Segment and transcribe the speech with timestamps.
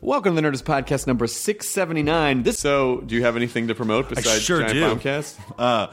[0.00, 2.42] Welcome to the Nerdist Podcast number 679.
[2.42, 5.08] This so, do you have anything to promote besides sure Giant do.
[5.08, 5.36] Bombcast?
[5.58, 5.88] Uh,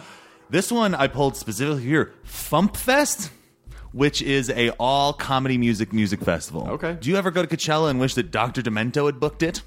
[0.50, 3.32] this one I pulled specifically here, Fump Fest,
[3.92, 6.68] which is a all comedy music music festival.
[6.72, 6.98] Okay.
[7.00, 8.62] Do you ever go to Coachella and wish that Dr.
[8.62, 9.62] Demento had booked it?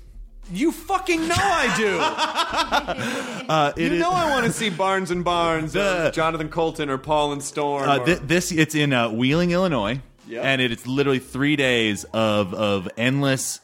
[0.53, 3.03] You fucking know I do.
[3.48, 6.91] Uh, it you is- know I want to see Barnes and Barnes, or Jonathan Coulton,
[6.91, 7.89] or Paul and Storm.
[7.89, 10.41] Uh, or- thi- this it's in uh, Wheeling, Illinois, Yeah.
[10.43, 13.61] and it, it's literally three days of of endless.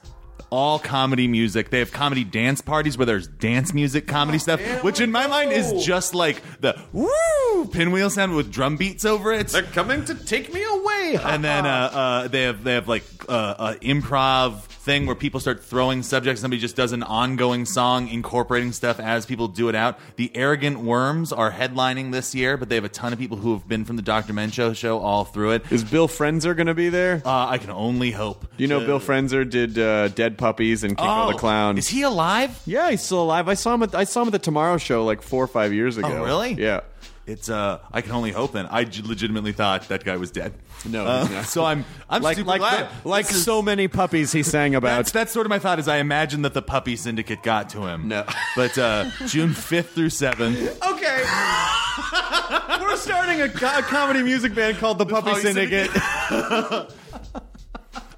[0.52, 1.70] All comedy music.
[1.70, 5.50] They have comedy dance parties where there's dance music, comedy stuff, which in my mind
[5.52, 9.48] is just like the woo pinwheel sound with drum beats over it.
[9.48, 11.18] They're coming to take me away.
[11.22, 15.38] and then uh, uh, they have they have like uh, uh, improv thing where people
[15.40, 16.40] start throwing subjects.
[16.42, 19.98] Somebody just does an ongoing song incorporating stuff as people do it out.
[20.16, 23.52] The Arrogant Worms are headlining this year, but they have a ton of people who
[23.54, 24.32] have been from the Dr.
[24.32, 25.70] Demento show all through it.
[25.70, 27.22] is Bill Frenzer going to be there?
[27.24, 28.40] Uh, I can only hope.
[28.56, 31.78] Do you know Bill Frenzer did uh, Dead Puppies and King Oh, the Clown?
[31.78, 32.60] Is he alive?
[32.66, 33.48] Yeah, he's still alive.
[33.48, 33.82] I saw him.
[33.84, 36.08] At, I saw him at the Tomorrow Show like four or five years ago.
[36.10, 36.54] Oh, really?
[36.54, 36.80] Yeah.
[37.24, 38.50] It's uh, I can only hope.
[38.52, 40.54] Then I j- legitimately thought that guy was dead.
[40.84, 41.44] No, Uh, he's not.
[41.46, 42.88] so I'm I'm like super like glad.
[43.04, 44.96] the- like This is- so many puppies he sang about.
[44.96, 45.78] That's, that's sort of my thought.
[45.78, 48.08] Is I imagine that the puppy syndicate got to him.
[48.08, 48.24] No.
[48.56, 50.58] but uh, June fifth through seventh.
[50.84, 51.22] okay.
[52.80, 55.90] We're starting a, co- a comedy music band called the Puppy, Puppy Syndicate.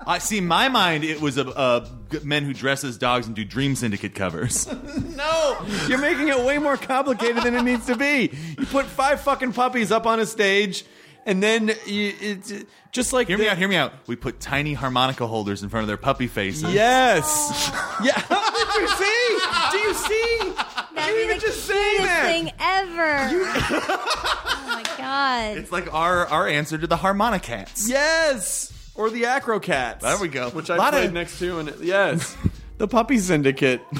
[0.06, 0.38] I see.
[0.38, 1.88] In my mind, it was a, uh
[2.22, 4.66] men who dress as dogs and do Dream Syndicate covers.
[5.16, 8.30] no, you're making it way more complicated than it needs to be.
[8.58, 10.84] You put five fucking puppies up on a stage,
[11.27, 12.52] and then you, it's
[12.92, 13.58] just like hear me the- out.
[13.58, 13.92] Hear me out.
[14.06, 16.72] We put tiny harmonica holders in front of their puppy faces.
[16.72, 17.70] Yes.
[18.02, 18.22] yeah.
[18.75, 19.38] Did you see?
[19.72, 20.52] Do you see?
[20.94, 22.27] That'd you even just saying cutest that.
[22.27, 23.28] thing ever.
[23.88, 25.56] oh my god.
[25.58, 27.88] It's like our our answer to the harmonicats.
[27.88, 28.72] Yes.
[28.97, 30.00] Or the acro Acrocats.
[30.00, 30.50] There we go.
[30.50, 32.37] Which I Lot played of- next to, and yes,
[32.78, 33.81] the Puppy Syndicate.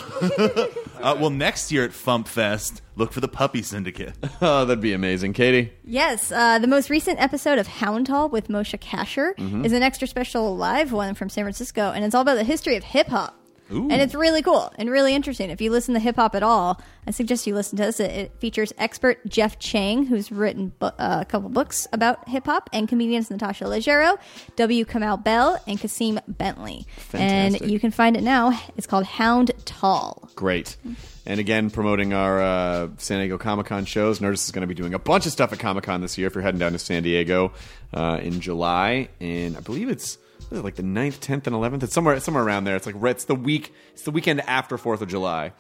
[1.05, 4.15] Uh, well, next year at Fump Fest, look for the Puppy Syndicate.
[4.41, 5.71] Oh, that'd be amazing, Katie.
[5.85, 9.67] Yes, uh, the most recent episode of Hound Tall with Moshe Kasher Mm-hmm.
[9.67, 12.77] is an extra special live one from San Francisco, and it's all about the history
[12.77, 13.39] of hip hop.
[13.71, 15.51] And it's really cool and really interesting.
[15.51, 18.01] If you listen to hip hop at all, I suggest you listen to this.
[18.01, 22.45] It, it features expert Jeff Chang, who's written bu- uh, a couple books about hip
[22.47, 24.19] hop, and comedians Natasha Leggero,
[24.57, 24.85] W.
[24.85, 26.87] Kamau Bell, and Kasim Bentley.
[26.97, 27.63] Fantastic.
[27.63, 28.59] And you can find it now.
[28.77, 30.31] It's called Hound Tall.
[30.35, 30.77] Great.
[31.27, 34.19] And again, promoting our uh, San Diego Comic Con shows.
[34.19, 36.27] Nerdist is going to be doing a bunch of stuff at Comic Con this year.
[36.27, 37.53] If you're heading down to San Diego
[37.95, 40.19] uh, in July, and I believe it's
[40.55, 41.83] what is it, like the 9th, 10th, and 11th.
[41.83, 42.77] It's somewhere somewhere around there.
[42.77, 43.73] It's like it's the week.
[43.93, 45.53] It's the weekend after Fourth of July.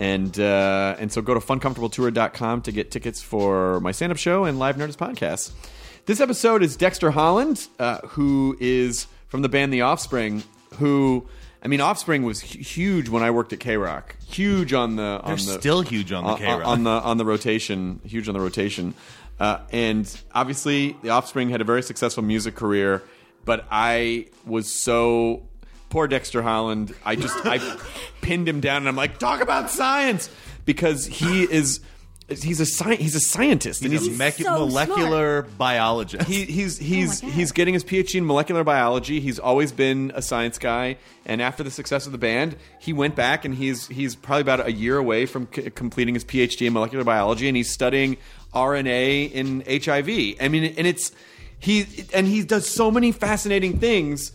[0.00, 4.44] And uh, and so go to funcomfortabletour.com to get tickets for my stand up show
[4.44, 5.52] and live Nerdist podcast.
[6.06, 11.26] This episode is Dexter Holland, uh, who is from the band The Offspring, who.
[11.62, 14.14] I mean, Offspring was huge when I worked at K Rock.
[14.24, 16.64] Huge on the on They're the still huge on the K-Rock.
[16.64, 18.00] on the on the rotation.
[18.04, 18.94] Huge on the rotation,
[19.40, 23.02] uh, and obviously, the Offspring had a very successful music career.
[23.46, 25.44] But I was so
[25.88, 26.94] poor Dexter Holland.
[27.04, 27.58] I just I
[28.20, 30.28] pinned him down, and I'm like, talk about science
[30.66, 31.80] because he is
[32.28, 36.26] he's a sci- he's a scientist, and He's he's a mec- so molecular biologist.
[36.28, 39.20] he, he's he's Oh he's getting his PhD in molecular biology.
[39.20, 43.14] He's always been a science guy, and after the success of the band, he went
[43.14, 46.72] back and he's he's probably about a year away from c- completing his PhD in
[46.72, 48.16] molecular biology, and he's studying
[48.52, 50.36] RNA in HIV.
[50.44, 51.12] I mean, and it's
[51.58, 54.32] he and he does so many fascinating things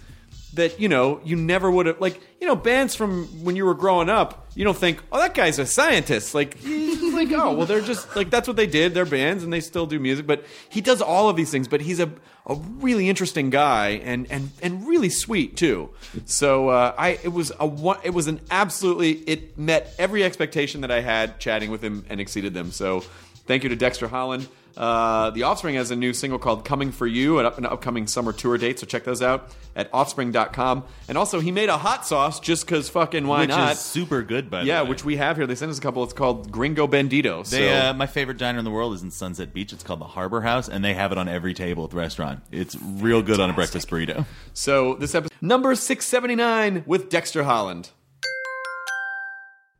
[0.53, 3.73] that you know you never would have like you know bands from when you were
[3.73, 6.35] growing up you don't think oh that guy's a scientist.
[6.35, 9.61] Like like oh well they're just like that's what they did they're bands and they
[9.61, 12.11] still do music but he does all of these things but he's a,
[12.47, 15.89] a really interesting guy and and and really sweet too.
[16.25, 20.81] So uh, I it was a one it was an absolutely it met every expectation
[20.81, 22.71] that I had chatting with him and exceeded them.
[22.71, 23.03] So
[23.51, 24.47] thank you to Dexter Holland
[24.77, 28.07] uh, the Offspring has a new single called Coming For You, an, up, an upcoming
[28.07, 30.85] summer tour date, so check those out at offspring.com.
[31.07, 33.73] And also, he made a hot sauce just because fucking why which not?
[33.73, 34.67] is super good, by the way.
[34.67, 35.47] yeah, which we have here.
[35.47, 36.03] They sent us a couple.
[36.03, 37.47] It's called Gringo Bandito.
[37.49, 39.73] They, so, uh, my favorite diner in the world is in Sunset Beach.
[39.73, 42.41] It's called the Harbor House, and they have it on every table at the restaurant.
[42.51, 44.25] It's real good on a breakfast burrito.
[44.53, 47.89] so this episode, number 679 with Dexter Holland.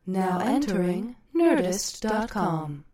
[0.06, 2.86] Now entering Nerdist.com.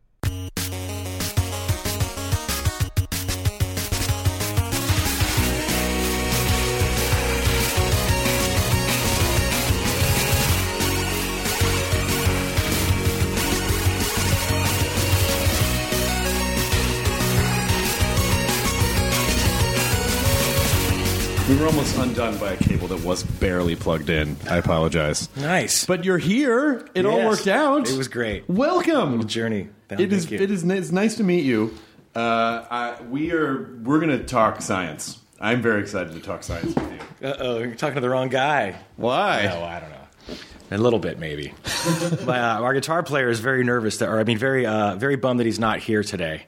[21.47, 24.35] We were almost undone by a cable that was barely plugged in.
[24.49, 25.33] I apologize.
[25.38, 25.85] Nice.
[25.85, 26.85] But you're here.
[26.94, 27.89] It all worked out.
[27.89, 28.49] It was great.
[28.49, 29.11] Welcome.
[29.11, 29.69] Little journey.
[29.89, 30.29] It is.
[30.29, 30.65] It is.
[30.65, 31.73] It's nice to meet you.
[32.13, 33.77] Uh, I, we are.
[33.81, 35.19] We're going to talk science.
[35.39, 37.29] I'm very excited to talk science with you.
[37.29, 38.75] Uh-oh, you're talking to the wrong guy.
[38.97, 39.43] Why?
[39.43, 40.35] No, I don't know.
[40.71, 41.53] A little bit, maybe.
[42.25, 45.15] My, uh, our guitar player is very nervous, that, or I mean, very, uh, very
[45.15, 46.45] bummed that he's not here today.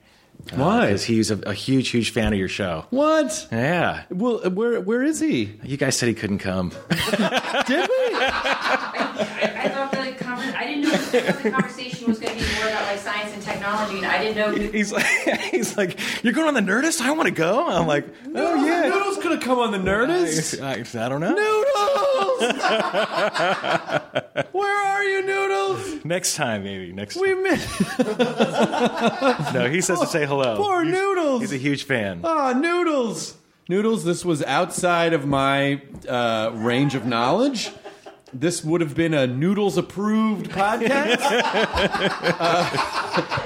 [0.56, 0.88] Why?
[0.88, 2.86] Because he's a, a huge, huge fan of your show.
[2.90, 3.48] What?
[3.52, 4.04] Yeah.
[4.10, 5.60] Well, uh, where where is he?
[5.64, 6.70] You guys said he couldn't come.
[6.90, 8.16] Did we?
[8.16, 12.49] I, I thought the conver- I didn't know that the conversation was going to be
[12.49, 12.49] more about like
[13.88, 14.72] science and technology, and I didn't know.
[14.78, 15.06] he's like,
[15.52, 17.02] he's like, you're going on the Nerdist?
[17.02, 17.68] I want to go.
[17.68, 18.06] I'm like,
[18.36, 18.90] oh yeah.
[18.90, 20.62] Noodles could have come on the Nerdist.
[20.62, 21.34] I, I don't know.
[21.34, 22.54] Noodles.
[24.52, 26.06] Where are you, Noodles?
[26.06, 27.16] Next time, maybe next.
[27.16, 27.24] Time.
[27.24, 27.80] We miss
[29.54, 30.58] no, he says to say hello.
[30.58, 31.42] poor He's- Noodles.
[31.42, 32.22] He's a huge fan.
[32.24, 33.36] Ah, Noodles.
[33.68, 37.70] Noodles, this was outside of my uh, range of knowledge.
[38.32, 41.20] This would have been a Noodles approved podcast.
[42.40, 42.70] Uh,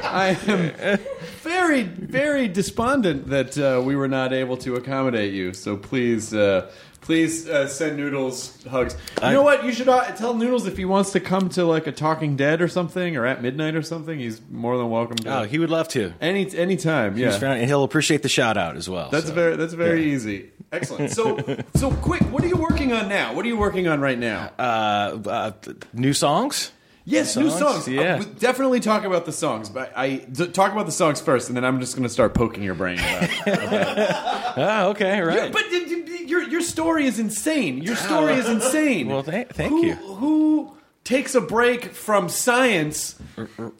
[0.03, 0.99] I am
[1.41, 5.53] very, very despondent that uh, we were not able to accommodate you.
[5.53, 6.69] So please, uh,
[7.01, 8.95] please uh, send Noodles hugs.
[9.23, 9.63] You know what?
[9.63, 12.61] You should uh, tell Noodles if he wants to come to like a Talking Dead
[12.61, 14.19] or something, or at midnight or something.
[14.19, 15.39] He's more than welcome to.
[15.39, 16.13] Oh, he would love to.
[16.21, 17.17] any any time.
[17.17, 19.09] Yeah, He's found, and he'll appreciate the shout out as well.
[19.09, 19.33] that's so.
[19.33, 20.51] very that's very easy.
[20.73, 21.11] Excellent.
[21.11, 21.37] So
[21.75, 23.33] so quick, what are you working on now?
[23.33, 24.51] What are you working on right now?
[24.59, 25.51] uh, uh,
[25.93, 26.71] new songs.
[27.05, 27.87] yes, new songs.
[27.87, 28.15] yeah.
[28.15, 31.55] Uh, definitely talk about the songs, but I d- talk about the songs first, and
[31.55, 34.57] then I'm just going to start poking your brain about.
[34.57, 35.51] Oh, okay, right.
[35.51, 37.79] but y- y- your your story is insane.
[37.79, 39.07] Your story is insane.
[39.07, 39.95] Well, th- thank who, you.
[39.95, 43.15] Who takes a break from science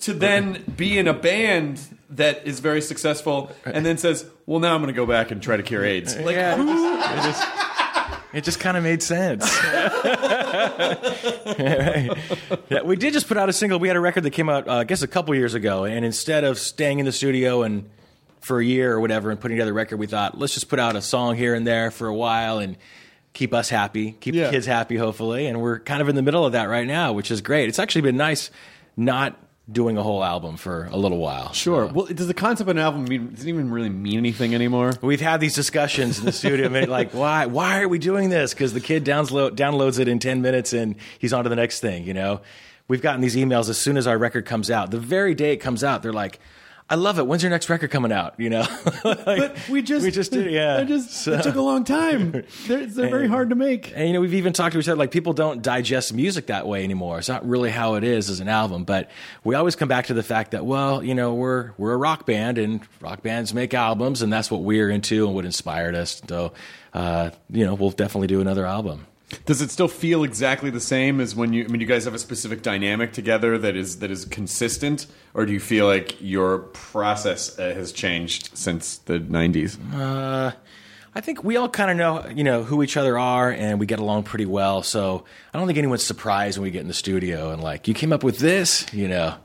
[0.02, 1.80] to then be in a band
[2.10, 5.42] that is very successful, and then says, "Well, now I'm going to go back and
[5.42, 7.48] try to cure AIDS." Like, yeah, it just,
[8.34, 9.50] it just kind of made sense.
[11.54, 12.10] Right.
[12.70, 13.80] Yeah, we did just put out a single.
[13.80, 16.04] We had a record that came out, uh, I guess, a couple years ago, and
[16.06, 17.90] instead of staying in the studio and
[18.42, 20.80] for a year or whatever and putting together a record, we thought let's just put
[20.80, 22.78] out a song here and there for a while and
[23.34, 24.46] keep us happy, keep Yeah.
[24.46, 25.48] the kids happy, hopefully.
[25.48, 27.70] And we're kind of in the middle of that right now, which is great.
[27.70, 28.52] It's actually been nice
[28.98, 29.38] not
[29.72, 31.54] doing a whole album for a little while.
[31.54, 31.86] Sure.
[31.86, 34.94] Well, does the concept of an album mean doesn't even really mean anything anymore?
[35.02, 38.54] We've had these discussions in the studio, like, why, why are we doing this?
[38.54, 41.80] Because the kid download, downloads it in 10 minutes and he's on to the next
[41.80, 42.42] thing, you know?
[42.90, 44.92] We've gotten these emails as soon as our record comes out.
[44.92, 46.40] The very day it comes out, they're like,
[46.90, 47.26] I love it.
[47.26, 48.36] When's your next record coming out?
[48.40, 48.66] You know?
[49.04, 50.80] Like, But we just we just did, yeah.
[50.82, 52.32] It just So- it took a long time.
[52.68, 53.92] They're, they're very hard to make.
[53.96, 56.68] And you know, we've even talked to each other like people don't digest music that
[56.68, 57.20] way anymore.
[57.20, 59.10] It's not really how it is as an album, but
[59.44, 62.26] we always come back to the fact that well, you know, we're we're a rock
[62.26, 66.22] band and rock bands make albums and that's what we're into and what inspired us.
[66.28, 66.54] So,
[66.94, 69.08] uh, you know, we'll definitely do another album.
[69.46, 71.64] Does it still feel exactly the same as when you?
[71.66, 75.46] I mean, you guys have a specific dynamic together that is that is consistent, or
[75.46, 79.78] do you feel like your process uh, has changed since the '90s?
[79.94, 80.52] Uh,
[81.16, 83.86] I think we all kind of know, you know, who each other are, and we
[83.86, 84.82] get along pretty well.
[84.84, 87.94] So I don't think anyone's surprised when we get in the studio and like, you
[87.94, 89.36] came up with this, you know.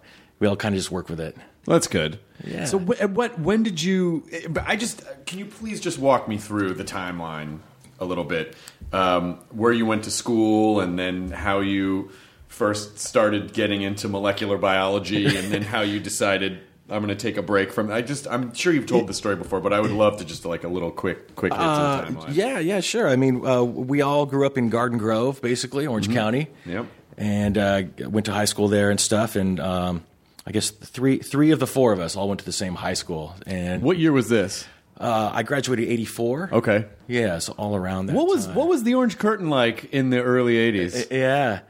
[0.41, 1.37] We all kind of just work with it.
[1.67, 2.21] That's good.
[2.47, 2.65] Yeah.
[2.65, 3.39] So, wh- what?
[3.41, 4.25] When did you?
[4.33, 7.59] eh, But I just can you please just walk me through the timeline
[8.01, 8.55] a little bit,
[8.93, 12.11] um, where you went to school, and then how you
[12.47, 16.61] first started getting into molecular biology, and then how you decided.
[16.91, 17.91] I'm going to take a break from.
[17.91, 18.27] I just.
[18.27, 20.69] I'm sure you've told the story before, but I would love to just like a
[20.69, 22.35] little quick, quick hit to the timeline.
[22.35, 23.07] Yeah, yeah, sure.
[23.07, 26.49] I mean, uh, we all grew up in Garden Grove, basically, Orange County.
[26.65, 26.87] Yep.
[27.19, 29.37] And uh, went to high school there and stuff.
[29.37, 30.03] And um,
[30.47, 32.95] I guess three three of the four of us all went to the same high
[32.95, 33.35] school.
[33.47, 34.67] And What year was this?
[34.99, 36.51] Uh, I graduated '84.
[36.53, 36.87] Okay.
[37.07, 38.17] Yeah, so all around that.
[38.17, 38.55] What was time.
[38.55, 41.11] what was the Orange Curtain like in the early '80s?
[41.11, 41.61] Yeah.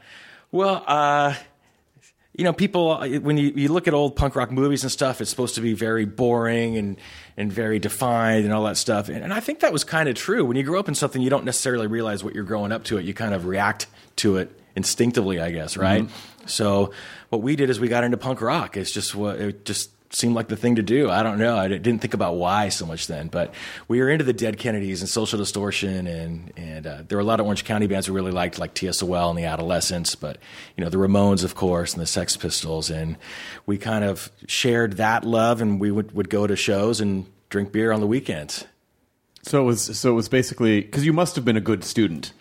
[0.51, 1.35] Well, uh,
[2.35, 5.29] you know, people when you, you look at old punk rock movies and stuff, it's
[5.29, 6.97] supposed to be very boring and
[7.37, 9.09] and very defined and all that stuff.
[9.09, 10.45] And, and I think that was kind of true.
[10.45, 12.97] When you grow up in something, you don't necessarily realize what you're growing up to.
[12.97, 16.09] It you kind of react to it instinctively, I guess, right?
[16.45, 16.93] So
[17.29, 18.77] what we did is we got into punk rock.
[18.77, 21.09] It's just what it just seemed like the thing to do.
[21.09, 21.57] I don't know.
[21.57, 23.53] I didn't think about why so much then, but
[23.87, 27.25] we were into the Dead Kennedys and Social Distortion, and and uh, there were a
[27.25, 30.37] lot of Orange County bands we really liked, like TSOL and the Adolescents, but
[30.75, 33.17] you know the Ramones, of course, and the Sex Pistols, and
[33.65, 37.71] we kind of shared that love, and we would would go to shows and drink
[37.71, 38.65] beer on the weekends.
[39.43, 42.33] So it was so it was basically because you must have been a good student.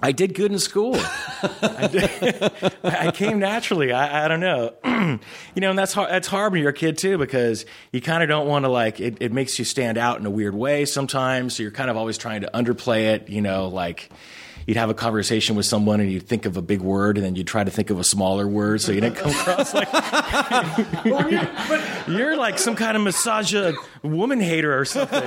[0.00, 0.94] I did good in school.
[1.62, 3.92] I, did- I came naturally.
[3.92, 4.74] I, I don't know,
[5.54, 6.10] you know, and that's hard.
[6.10, 9.00] That's hard when you're a kid too, because you kind of don't want to like.
[9.00, 11.56] It, it makes you stand out in a weird way sometimes.
[11.56, 13.28] So you're kind of always trying to underplay it.
[13.28, 14.08] You know, like
[14.68, 17.34] you'd have a conversation with someone and you'd think of a big word and then
[17.34, 19.88] you'd try to think of a smaller word so you didn't come across like
[22.06, 23.54] you're like some kind of massage
[24.02, 25.22] woman hater or something.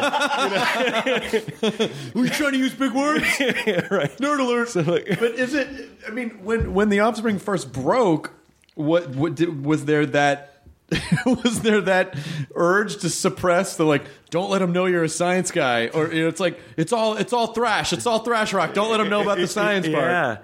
[2.13, 3.23] Were you trying to use big words?
[3.39, 4.15] right.
[4.19, 4.69] Nerd alert.
[5.19, 5.67] but is it?
[6.07, 8.33] I mean, when when the Offspring first broke,
[8.75, 10.50] what what did, was there that?
[11.25, 12.15] was there that
[12.55, 14.03] urge to suppress the like?
[14.29, 17.15] Don't let them know you're a science guy, or you know, it's like it's all
[17.15, 18.73] it's all thrash, it's all thrash rock.
[18.73, 20.03] Don't let them know about the science part.
[20.03, 20.37] Yeah.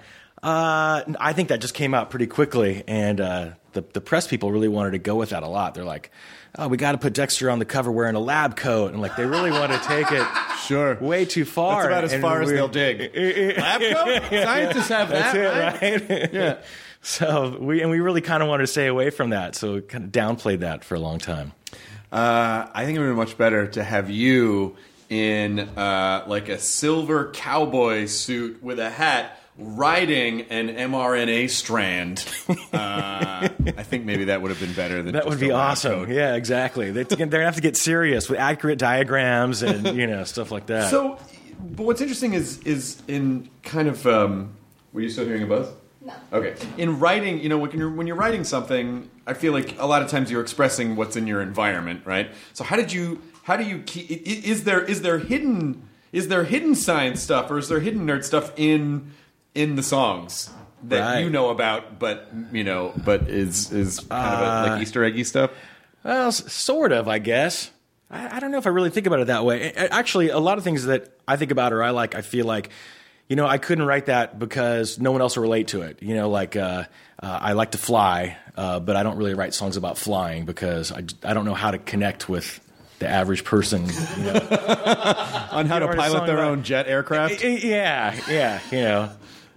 [0.43, 4.51] Uh, I think that just came out pretty quickly, and uh, the the press people
[4.51, 5.73] really wanted to go with that a lot.
[5.73, 6.11] They're like,
[6.57, 9.15] "Oh, we got to put Dexter on the cover wearing a lab coat," and like
[9.15, 10.25] they really want to take it
[10.67, 10.95] Sure.
[10.95, 11.83] way too far.
[11.83, 12.99] That's about as and far as they'll dig.
[13.57, 14.23] Lab coat?
[14.29, 16.09] Scientists have that, That's it, right?
[16.09, 16.33] right?
[16.33, 16.57] Yeah.
[17.07, 19.81] So we and we really kind of wanted to stay away from that, so we
[19.81, 21.53] kind of downplayed that for a long time.
[22.11, 24.75] Uh, I think it would be much better to have you
[25.09, 32.25] in uh, like a silver cowboy suit with a hat riding an mRNA strand.
[32.73, 33.47] Uh,
[33.77, 36.05] I think maybe that would have been better than That would be awesome.
[36.05, 36.09] coat.
[36.09, 36.91] Yeah, exactly.
[36.91, 40.65] They, they're gonna have to get serious with accurate diagrams and you know stuff like
[40.65, 40.91] that.
[40.91, 41.17] So,
[41.57, 44.55] but what's interesting is is in kind of um,
[44.91, 45.69] were you still hearing a buzz?
[46.07, 46.13] No.
[46.37, 46.55] Okay.
[46.77, 50.01] In writing, you know, when you're when you're writing something, I feel like a lot
[50.01, 52.29] of times you're expressing what's in your environment, right?
[52.53, 54.09] So how did you how do you keep?
[54.11, 55.83] i- i- Is there is there hidden
[56.13, 59.11] is there hidden science stuff or is there hidden nerd stuff in
[59.53, 60.49] in the songs
[60.83, 61.19] that Right.
[61.23, 65.03] you know about, but you know, but is is kind of a, like uh, Easter
[65.03, 65.51] eggy stuff?
[66.05, 67.71] Well, sort of, I guess.
[68.09, 69.73] I, I don't know if I really think about it that way.
[69.75, 72.21] A- a- Actually, a lot of things that I think about or I like, I
[72.21, 72.69] feel like,
[73.29, 76.01] you know, I couldn't write that because no one else will relate to it.
[76.01, 76.85] You know, like uh,
[77.21, 80.91] uh, I like to fly, uh, but I don't really write songs about flying because
[80.91, 82.59] I, I don't know how to connect with
[82.99, 83.85] the average person.
[84.17, 84.39] You know?
[85.51, 87.43] On how to pilot their about- own jet aircraft?
[87.43, 89.11] yeah, yeah, you know.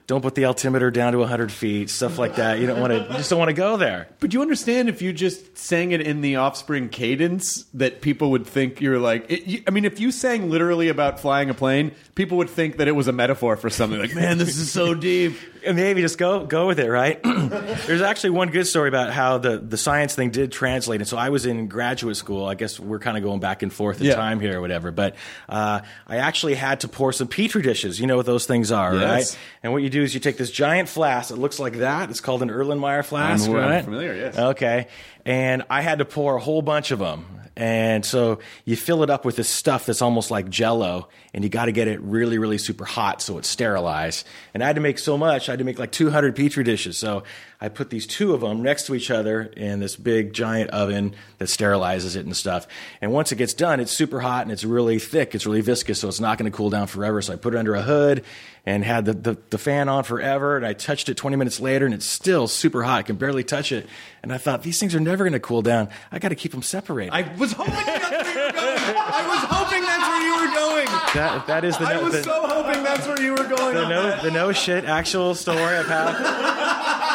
[0.07, 2.59] Don't put the altimeter down to 100 feet, stuff like that.
[2.59, 4.09] You don't want to, you just don't want to go there.
[4.19, 8.45] But you understand if you just sang it in the Offspring cadence that people would
[8.45, 9.31] think you're like.
[9.31, 12.77] It, you, I mean, if you sang literally about flying a plane, people would think
[12.77, 13.99] that it was a metaphor for something.
[13.99, 15.39] Like, man, this is so deep.
[15.63, 17.23] And maybe just go go with it, right?
[17.23, 21.03] There's actually one good story about how the, the science thing did translate.
[21.03, 22.47] And so I was in graduate school.
[22.47, 24.15] I guess we're kind of going back and forth in Yeah.
[24.15, 24.91] time here or whatever.
[24.91, 25.17] But
[25.51, 28.01] uh, I actually had to pour some petri dishes.
[28.01, 29.35] You know what those things are, Yes.
[29.35, 29.39] right?
[29.63, 32.09] And what you do is you take this giant flask that looks like that.
[32.09, 33.85] It's called an Erlenmeyer flask, I'm right?
[33.85, 34.39] familiar, yes.
[34.39, 34.87] Okay.
[35.27, 37.27] And I had to pour a whole bunch of them.
[37.61, 41.51] And so you fill it up with this stuff that's almost like jello, and you
[41.51, 44.27] got to get it really, really super hot so it's sterilized.
[44.55, 46.97] And I had to make so much, I had to make like 200 petri dishes.
[46.97, 47.25] So
[47.63, 51.15] I put these two of them next to each other in this big giant oven
[51.39, 52.67] that sterilizes it and stuff.
[53.03, 56.01] And once it gets done, it's super hot and it's really thick, it's really viscous,
[56.01, 57.21] so it's not going to cool down forever.
[57.21, 58.25] So I put it under a hood
[58.65, 60.57] and had the, the, the fan on forever.
[60.57, 62.99] And I touched it 20 minutes later, and it's still super hot.
[63.01, 63.87] I can barely touch it.
[64.23, 65.89] And I thought, these things are never going to cool down.
[66.11, 67.13] I got to keep them separated.
[67.13, 68.89] I was hoping that's where you were going.
[68.97, 70.87] I was hoping that's where you were going.
[71.15, 73.75] that, that is the, no, I was the, so hoping that's where you were going.
[73.75, 77.09] the no, the no shit actual story of how.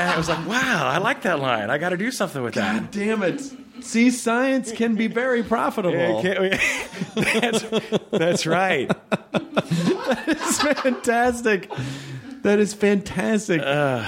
[0.00, 1.70] And it was like, wow, I like that line.
[1.70, 2.80] I got to do something with that.
[2.82, 3.40] God damn it.
[3.80, 5.96] See, science can be very profitable.
[5.96, 7.64] Yeah, can't we- that's,
[8.10, 8.88] that's right.
[9.32, 11.70] that is fantastic.
[12.42, 13.60] That is fantastic.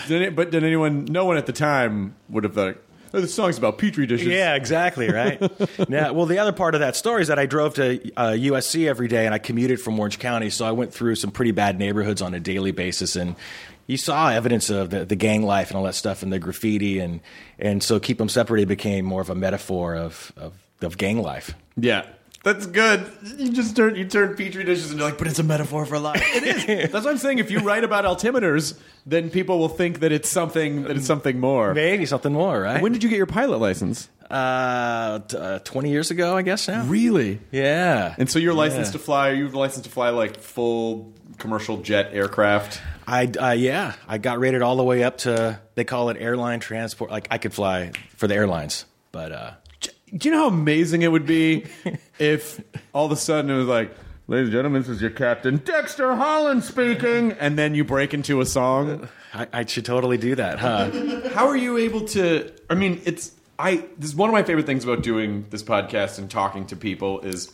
[0.09, 1.05] Did it- but did anyone?
[1.07, 2.77] No one at the time would have thought.
[3.15, 4.27] Oh, the song's about petri dishes.
[4.27, 5.39] Yeah, exactly, right?
[5.91, 8.89] yeah, well, the other part of that story is that I drove to uh, USC
[8.89, 11.79] every day and I commuted from Orange County, so I went through some pretty bad
[11.79, 13.15] neighborhoods on a daily basis.
[13.15, 13.37] And
[13.87, 16.99] you saw evidence of the, the gang life and all that stuff and the graffiti.
[16.99, 17.21] And,
[17.59, 21.55] and so Keep Them Separated became more of a metaphor of, of, of gang life.
[21.77, 22.07] Yeah.
[22.45, 23.07] That's good.
[23.37, 25.97] You just turn you turn petri dishes and you're like, but it's a metaphor for
[26.01, 26.21] life.
[26.35, 26.91] It is.
[26.91, 27.39] That's what I'm saying.
[27.39, 31.39] If you write about altimeters, then people will think that it's something that it's something
[31.39, 31.73] more.
[31.73, 32.83] Maybe something more, right?
[32.83, 34.09] When did you get your pilot license?
[34.29, 36.85] uh, t- uh, 20 years ago, I guess now.
[36.87, 37.39] Really?
[37.53, 38.15] Yeah.
[38.19, 38.99] And so you're licensed Yeah.
[38.99, 39.29] to fly.
[39.31, 42.81] You're you licensed to fly like full commercial jet aircraft?
[43.07, 46.61] I uh, yeah, I got rated all the way up to they call it airline
[46.61, 47.11] transport.
[47.11, 51.09] Like I could fly for the airlines, but uh, Do you know how amazing it
[51.09, 51.67] would be
[52.19, 52.61] if
[52.93, 53.95] all of a sudden it was like,
[54.29, 58.41] ladies and gentlemen, this is your captain, Dexter Holland speaking, and then you break into
[58.41, 59.09] a song?
[59.35, 60.91] I, I should totally do that, huh?
[61.35, 62.53] How are you able to?
[62.69, 63.85] I mean, it's I.
[63.99, 67.21] This is one of my favorite things about doing this podcast and talking to people
[67.21, 67.51] is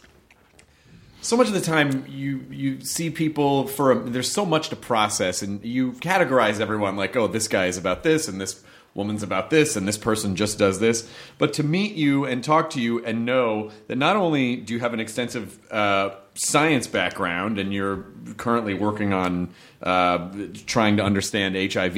[1.20, 4.76] so much of the time you you see people for a, there's so much to
[4.76, 8.62] process and you categorize everyone like oh this guy is about this and this
[8.98, 11.08] woman's about this and this person just does this.
[11.38, 14.80] But to meet you and talk to you and know that not only do you
[14.80, 18.04] have an extensive uh, science background and you're
[18.36, 19.50] currently working on
[19.82, 20.28] uh,
[20.66, 21.96] trying to understand hiv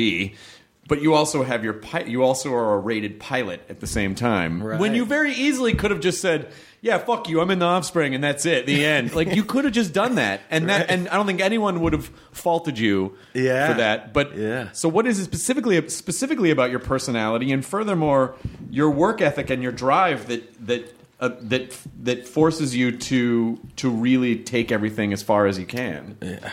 [0.90, 4.14] but you also have your pi- you also are a rated pilot at the same
[4.14, 4.78] time Right.
[4.78, 6.50] when you very easily could have just said
[6.82, 9.64] yeah fuck you i'm in the offspring and that's it the end like you could
[9.64, 13.16] have just done that and that and i don't think anyone would have faulted you
[13.32, 13.68] Yeah.
[13.68, 14.70] for that but Yeah.
[14.72, 18.34] so what is it specifically specifically about your personality and furthermore
[18.70, 23.90] your work ethic and your drive that that uh, that that forces you to to
[23.90, 26.50] really take everything as far as you can Yeah,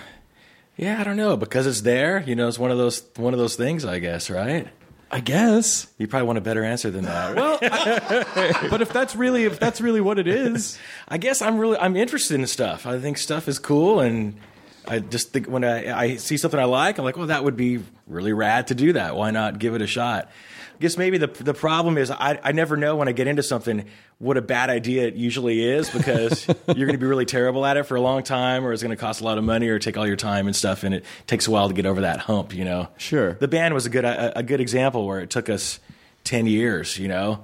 [0.80, 2.24] I don't know because it's there.
[2.26, 4.68] You know, it's one of those one of those things, I guess, right?
[5.10, 7.34] i guess You probably want a better answer than that.
[7.34, 11.58] well I- but if that's really if that's really what it is I guess I'm
[11.60, 12.86] really I'm interested in stuff.
[12.86, 14.38] I think stuff is cool, and
[14.86, 17.56] I just think when I, I see something I like, I'm like, well, that would
[17.58, 19.16] be really rad to do that.
[19.16, 20.30] Why not give it a shot?
[20.78, 23.42] I guess maybe the the problem is I, I never know when I get into
[23.42, 23.86] something
[24.20, 27.78] what a bad idea it usually is because you're going to be really terrible at
[27.78, 29.80] it for a long time, or it's going to cost a lot of money, or
[29.80, 32.20] take all your time and stuff, and it takes a while to get over that
[32.20, 32.54] hump.
[32.54, 33.34] You know, Sure.
[33.34, 35.80] The band was a good a, a good example where it took us
[36.24, 37.00] ten years.
[37.00, 37.44] You know,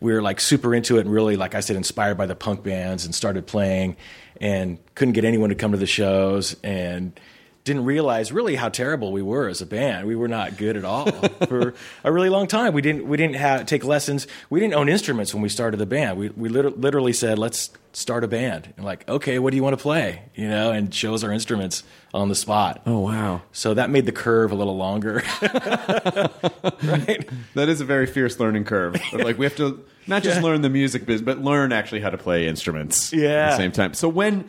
[0.00, 2.64] we were like super into it and really, like I said, inspired by the punk
[2.64, 3.96] bands and started playing
[4.40, 7.18] and couldn't get anyone to come to the shows and
[7.66, 10.06] didn't realize really how terrible we were as a band.
[10.06, 11.10] We were not good at all
[11.46, 12.72] for a really long time.
[12.72, 14.26] We didn't we didn't have, take lessons.
[14.48, 16.16] We didn't own instruments when we started the band.
[16.18, 19.62] We we liter- literally said, "Let's start a band." And like, okay, what do you
[19.62, 20.22] want to play?
[20.34, 21.82] You know, and shows our instruments
[22.14, 22.80] on the spot.
[22.86, 25.22] oh wow So that made the curve a little longer.
[25.42, 27.28] right?
[27.54, 28.96] That is a very fierce learning curve.
[29.12, 30.42] like we have to not just Yeah.
[30.44, 33.12] learn the music business, but learn actually how to play instruments.
[33.12, 33.50] yeah At Yeah.
[33.50, 33.94] the same time.
[33.94, 34.44] So when,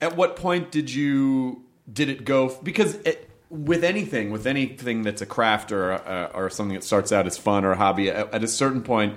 [0.00, 2.56] at what point did you did it go?
[2.62, 7.12] Because it, with anything, with anything that's a craft or uh, or something that starts
[7.12, 9.14] out as fun or a hobby, at, at a certain point,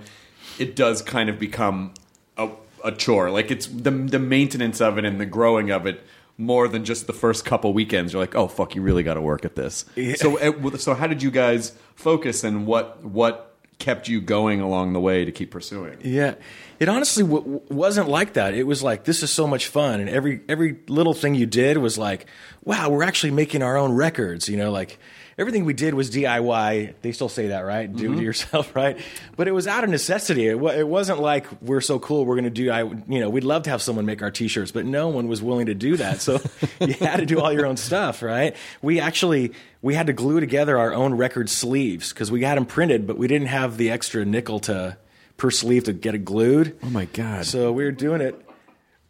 [0.59, 1.93] it does kind of become
[2.37, 2.49] a,
[2.83, 3.29] a chore.
[3.29, 6.03] Like it's the the maintenance of it and the growing of it.
[6.35, 9.21] More than just the first couple weekends, you're like, "Oh fuck, you really got to
[9.21, 14.07] work at this." So, uh, so how did you guys focus, and what what kept
[14.07, 15.97] you going along the way to keep pursuing?
[16.01, 16.35] Yeah,
[16.79, 18.53] it honestly w- wasn't like that.
[18.53, 21.77] It was like this is so much fun, and every every little thing you did
[21.77, 22.27] was like,
[22.63, 24.47] wow, we're actually making our own records.
[24.49, 24.99] You know, like
[25.37, 26.93] everything we did was DIY.
[27.01, 27.93] They still say that, right?
[27.93, 28.19] Do mm-hmm.
[28.19, 28.97] it yourself, right?
[29.35, 30.47] But it was out of necessity.
[30.47, 32.25] It, it wasn't like we're so cool.
[32.25, 32.71] We're going to do.
[32.71, 35.41] I you know we'd love to have someone make our T-shirts, but no one was
[35.41, 36.21] willing to do that.
[36.21, 36.39] So
[36.79, 38.55] you had to do all your own stuff, right?
[38.81, 42.65] We actually we had to glue together our own record sleeves because we had them
[42.65, 44.97] printed, but we didn't have the extra nickel to
[45.37, 46.77] per sleeve to get it glued.
[46.83, 47.45] Oh my god!
[47.45, 48.39] So we were doing it,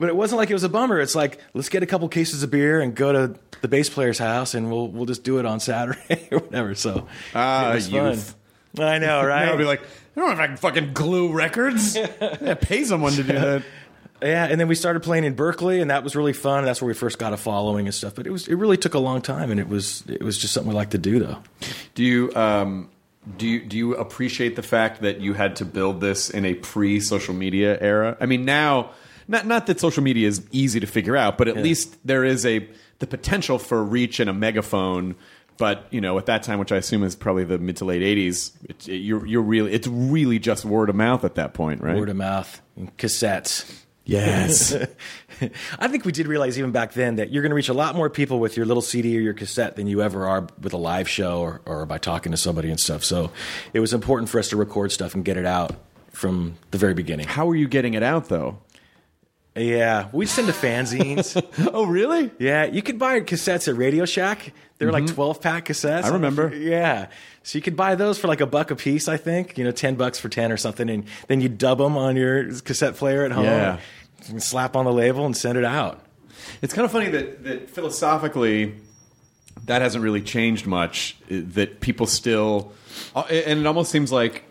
[0.03, 0.99] but it wasn't like it was a bummer.
[0.99, 4.19] It's like let's get a couple cases of beer and go to the bass player's
[4.19, 6.75] house, and we'll we'll just do it on Saturday or whatever.
[6.75, 8.35] So Ah, it was youth.
[8.75, 8.85] fun.
[8.85, 9.47] I know, right?
[9.47, 11.95] I'll be like, I don't know if I can fucking glue records.
[11.95, 13.63] yeah, pay someone to do that.
[14.21, 16.65] yeah, and then we started playing in Berkeley, and that was really fun.
[16.65, 18.13] That's where we first got a following and stuff.
[18.15, 20.53] But it was it really took a long time, and it was it was just
[20.53, 21.37] something we like to do, though.
[21.95, 22.89] Do you um,
[23.37, 26.55] do you do you appreciate the fact that you had to build this in a
[26.55, 28.17] pre social media era?
[28.19, 28.89] I mean, now
[29.27, 32.45] not not that social media is easy to figure out, but at least there is
[32.45, 32.67] a
[32.99, 35.15] the potential for reach and a megaphone.
[35.57, 38.01] But you know, at that time, which I assume is probably the mid to late
[38.01, 41.81] '80s, it, it- you're you're really it's really just word of mouth at that point,
[41.81, 41.95] right?
[41.95, 43.71] Word of mouth, and cassettes.
[44.05, 44.75] yes.
[45.79, 47.95] I think we did realize even back then that you're going to reach a lot
[47.95, 50.77] more people with your little CD or your cassette than you ever are with a
[50.77, 53.03] live show or, or by talking to somebody and stuff.
[53.03, 53.31] So
[53.73, 55.75] it was important for us to record stuff and get it out
[56.11, 57.27] from the very beginning.
[57.27, 58.57] How are you getting it out though?
[59.55, 61.41] Yeah, we send to fanzines.
[61.73, 62.31] Oh, really?
[62.39, 64.53] yeah, you could buy cassettes at Radio Shack.
[64.77, 65.99] They're like 12 pack cassettes.
[65.99, 66.05] Mm-hmm.
[66.05, 66.53] I remember.
[66.55, 67.07] Yeah.
[67.43, 69.57] So you could buy those for like a buck a piece, I think.
[69.57, 70.89] You know, 10 bucks for 10 or something.
[70.89, 73.45] And then you dub them on your cassette player at home.
[73.45, 73.79] Yeah.
[74.29, 76.03] and Slap on the label and send it out.
[76.61, 78.75] It's kind of funny that, that philosophically,
[79.65, 81.17] that hasn't really changed much.
[81.29, 82.73] That people still,
[83.15, 84.43] uh, and it almost seems like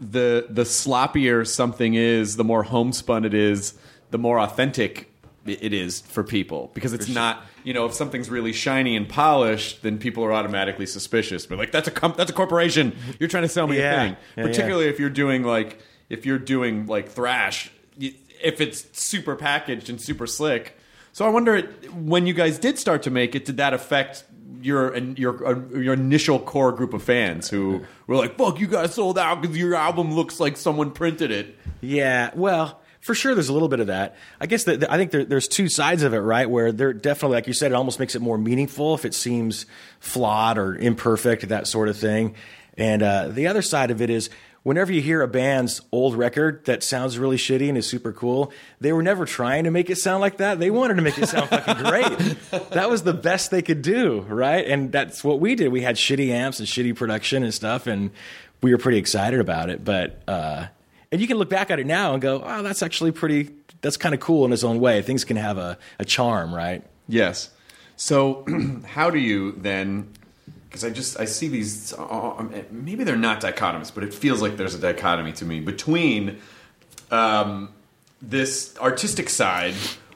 [0.00, 3.74] the the sloppier something is, the more homespun it is,
[4.16, 5.12] the more authentic
[5.44, 6.70] it is for people.
[6.72, 10.86] Because it's not, you know, if something's really shiny and polished, then people are automatically
[10.86, 11.44] suspicious.
[11.44, 12.96] But like, that's a comp- that's a corporation.
[13.20, 13.92] You're trying to sell me Yeah.
[13.92, 14.16] a thing.
[14.38, 19.90] Yeah, Particularly if you're doing like if you're doing like thrash, if it's super packaged
[19.90, 20.76] and super slick.
[21.12, 21.60] So I wonder
[21.94, 24.24] when you guys did start to make it, did that affect
[24.62, 28.94] your your uh, your initial core group of fans who were like, "Fuck, you guys
[28.94, 33.48] sold out because your album looks like someone printed it." Yeah, well, for sure, there's
[33.48, 34.16] a little bit of that.
[34.40, 36.50] I guess that I think there, there's two sides of it, right?
[36.50, 39.64] Where there definitely, like you said, it almost makes it more meaningful if it seems
[40.00, 42.34] flawed or imperfect, that sort of thing.
[42.76, 44.28] And uh, the other side of it is
[44.64, 48.52] whenever you hear a band's old record that sounds really shitty and is super cool,
[48.80, 50.58] they were never trying to make it sound like that.
[50.58, 52.36] They wanted to make it sound fucking great.
[52.72, 54.66] That was the best they could do, right?
[54.66, 55.68] And that's what we did.
[55.68, 58.10] We had shitty amps and shitty production and stuff, and
[58.62, 59.84] we were pretty excited about it.
[59.84, 60.66] But uh,
[61.12, 63.50] and you can look back at it now and go, "Oh, that's actually pretty.
[63.80, 65.02] That's kind of cool in its own way.
[65.02, 67.50] Things can have a, a charm, right?" Yes.
[67.96, 68.44] So,
[68.86, 70.12] how do you then?
[70.68, 71.92] Because I just I see these.
[71.92, 76.38] Uh, maybe they're not dichotomous, but it feels like there's a dichotomy to me between
[77.10, 77.72] um,
[78.20, 79.74] this artistic side,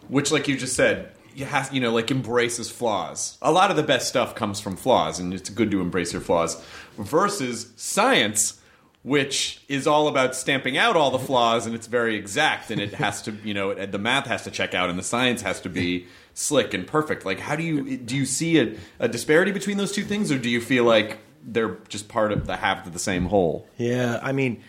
[0.09, 3.39] which, like you just said, you have you know like embraces flaws.
[3.41, 6.23] A lot of the best stuff comes from flaws, and it's good to embrace your
[6.23, 6.63] flaws.
[6.99, 8.60] Versus science,
[9.03, 12.95] which is all about stamping out all the flaws, and it's very exact, and it
[12.95, 15.69] has to you know the math has to check out, and the science has to
[15.69, 17.25] be slick and perfect.
[17.25, 20.39] Like, how do you do you see a, a disparity between those two things, or
[20.39, 23.67] do you feel like they're just part of the half of the same whole?
[23.77, 24.63] Yeah, I mean,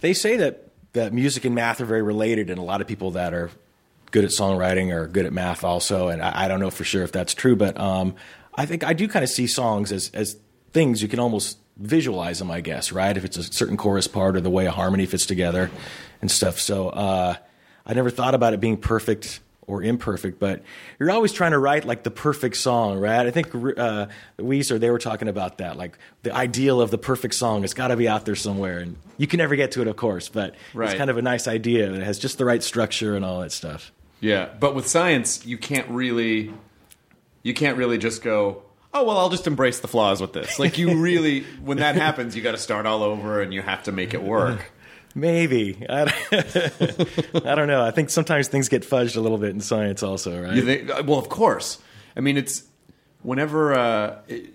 [0.00, 3.10] they say that that music and math are very related, and a lot of people
[3.12, 3.50] that are
[4.10, 6.08] good at songwriting are good at math also.
[6.08, 8.14] And I, I don't know for sure if that's true, but um,
[8.54, 10.38] I think I do kind of see songs as as
[10.72, 12.50] things you can almost visualize them.
[12.50, 15.26] I guess right if it's a certain chorus part or the way a harmony fits
[15.26, 15.70] together
[16.22, 16.58] and stuff.
[16.60, 17.34] So uh,
[17.84, 20.62] I never thought about it being perfect or imperfect, but
[21.00, 23.26] you're always trying to write like the perfect song, right?
[23.26, 24.06] I think uh,
[24.38, 27.64] Weezer they were talking about that, like the ideal of the perfect song.
[27.64, 29.96] It's got to be out there somewhere, and you can never get to it, of
[29.96, 30.90] course, but Right.
[30.90, 31.92] it's kind of a nice idea.
[31.92, 33.90] It has just the right structure and all that stuff.
[34.20, 36.52] Yeah, but with science, you can't really,
[37.42, 38.62] you can't really just go.
[38.98, 40.58] Oh well, I'll just embrace the flaws with this.
[40.58, 43.82] Like you really, when that happens, you got to start all over, and you have
[43.82, 44.72] to make it work.
[45.14, 46.32] Maybe I don't,
[47.46, 47.82] I don't know.
[47.82, 50.54] I think sometimes things get fudged a little bit in science, also, right?
[50.54, 50.90] You think?
[50.90, 51.78] uh, Well, of course.
[52.16, 52.64] I mean, it's
[53.22, 53.74] whenever.
[53.74, 54.50] Uh, it,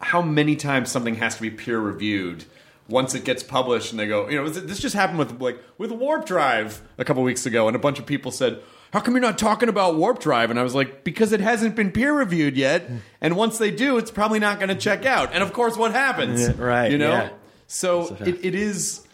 [0.00, 2.44] how many times something has to be peer reviewed
[2.88, 5.90] once it gets published, and they go, you know, this just happened with like with
[5.90, 8.62] Warp Drive a couple weeks ago, and a bunch of people said.
[8.94, 10.50] How come you're not talking about Warp Drive?
[10.50, 12.88] And I was like, because it hasn't been peer reviewed yet.
[13.20, 15.32] And once they do, it's probably not going to check out.
[15.32, 16.40] And of course, what happens?
[16.40, 17.10] Yeah, right, You know?
[17.10, 17.30] yeah.
[17.66, 19.04] So it, it is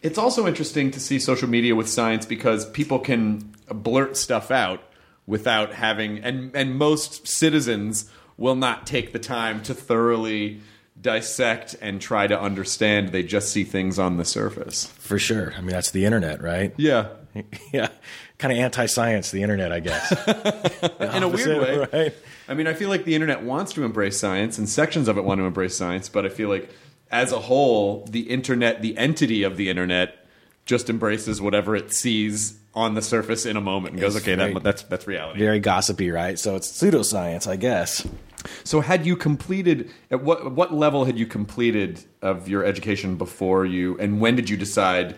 [0.00, 4.80] it's also interesting to see social media with science because people can blurt stuff out
[5.26, 10.60] without having and and most citizens will not take the time to thoroughly
[11.00, 15.52] dissect and try to understand they just see things on the surface For sure.
[15.56, 16.72] I mean, that's the internet, right?
[16.76, 17.08] yeah
[17.72, 17.88] yeah,
[18.38, 20.12] kind of anti-science, the internet, I guess.
[21.00, 22.14] in a weird way right?
[22.48, 25.24] i mean i feel like the internet wants to embrace science and sections of it
[25.24, 26.70] want to embrace science but i feel like
[27.10, 30.26] as a whole the internet the entity of the internet
[30.64, 34.52] just embraces whatever it sees on the surface in a moment and goes okay very-
[34.52, 36.38] that, that's that's reality Very gossipy, right?
[36.38, 38.06] So it's pseudoscience, I guess.
[38.64, 43.64] So had you completed at what what level had you completed of your education before
[43.64, 45.16] you and when did you decide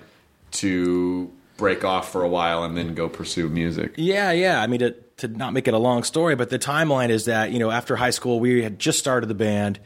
[0.53, 3.93] to break off for a while and then go pursue music?
[3.97, 4.63] Yeah, yeah.
[4.63, 7.53] I mean, to, to not make it a long story, but the timeline is that,
[7.53, 9.79] you know, after high school, we had just started the band.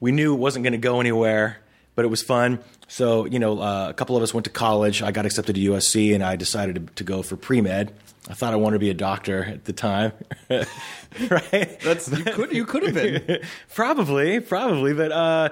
[0.00, 1.58] We knew it wasn't going to go anywhere,
[1.94, 2.60] but it was fun.
[2.88, 5.02] So, you know, uh, a couple of us went to college.
[5.02, 7.92] I got accepted to USC and I decided to, to go for pre med.
[8.28, 10.12] I thought I wanted to be a doctor at the time.
[10.50, 11.80] right?
[11.80, 13.40] That's you could you could have been.
[13.74, 14.94] probably, probably.
[14.94, 15.48] But uh,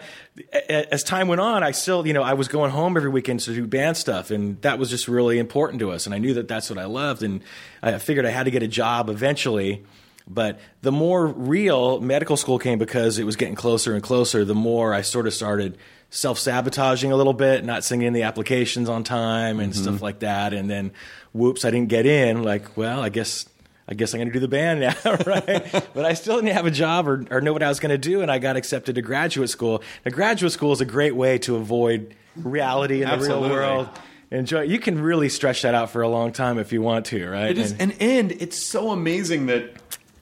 [0.69, 3.55] as time went on, I still, you know, I was going home every weekend to
[3.55, 6.07] do band stuff, and that was just really important to us.
[6.07, 7.43] And I knew that that's what I loved, and
[7.81, 9.85] I figured I had to get a job eventually.
[10.27, 14.55] But the more real medical school came because it was getting closer and closer, the
[14.55, 15.77] more I sort of started
[16.09, 20.21] self sabotaging a little bit, not sending in the applications on time and stuff like
[20.21, 20.55] that.
[20.55, 20.93] And then,
[21.35, 22.43] whoops, I didn't get in.
[22.43, 23.47] Like, well, I guess
[23.87, 24.95] I guess I'm going to do the band now,
[25.27, 25.87] right?
[25.93, 27.99] but I still didn't have a job or, or know what I was going to
[27.99, 29.83] do, and I got accepted to graduate school.
[30.07, 33.91] Now, graduate school is a great way to avoid reality in the real world.
[34.31, 34.63] Enjoy.
[34.63, 37.51] You can really stretch that out for a long time if you want to, right?
[37.51, 39.71] It is And- and and it's so amazing that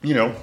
[0.03, 0.35] you know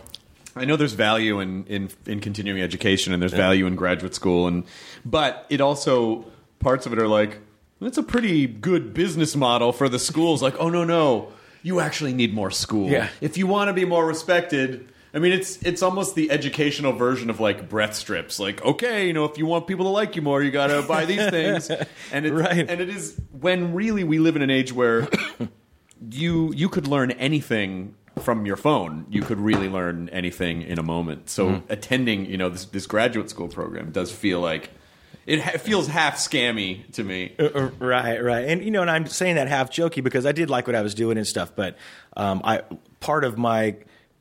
[0.56, 4.48] I know there's value in in, in continuing education and there's value in graduate school
[4.48, 4.64] and
[5.04, 6.24] but it also
[6.58, 7.38] parts of it are like
[7.80, 12.12] that's a pretty good business model for the schools like oh no no you actually
[12.12, 13.08] need more school Yeah.
[13.20, 17.30] if you want to be more respected I mean it's it's almost the educational version
[17.30, 20.22] of like breath strips like okay you know if you want people to like you
[20.22, 21.70] more you got to buy these things
[22.12, 22.68] and it's, Right.
[22.70, 25.08] and it is when really we live in an age where
[26.10, 29.06] you you could learn anything from your phone.
[29.08, 31.30] You could really learn anything in a moment.
[31.30, 31.72] So mm-hmm.
[31.72, 34.70] attending, you know, this, this graduate school program does feel like
[35.30, 37.32] it ha- feels half scammy to me.
[37.38, 40.50] Uh, Right, right, and you know, and I'm saying that half jokey because I did
[40.50, 41.52] like what I was doing and stuff.
[41.54, 41.76] But
[42.16, 42.62] um, I
[42.98, 43.76] part of my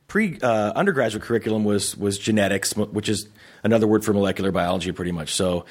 [0.06, 3.28] pre uh, undergraduate curriculum was was genetics, which is
[3.64, 5.34] another word for molecular biology, pretty much.
[5.34, 5.64] So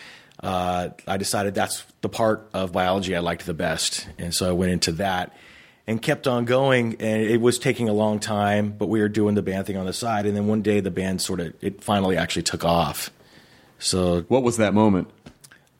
[0.43, 4.52] uh, I decided that's the part of biology I liked the best, and so I
[4.52, 5.36] went into that
[5.88, 6.97] and kept on going.
[6.99, 9.86] And it was taking a long time, but we were doing the band thing on
[9.86, 10.25] the side.
[10.25, 13.10] And then one day, the band sort of it finally actually took off.
[13.80, 15.10] So What was that moment?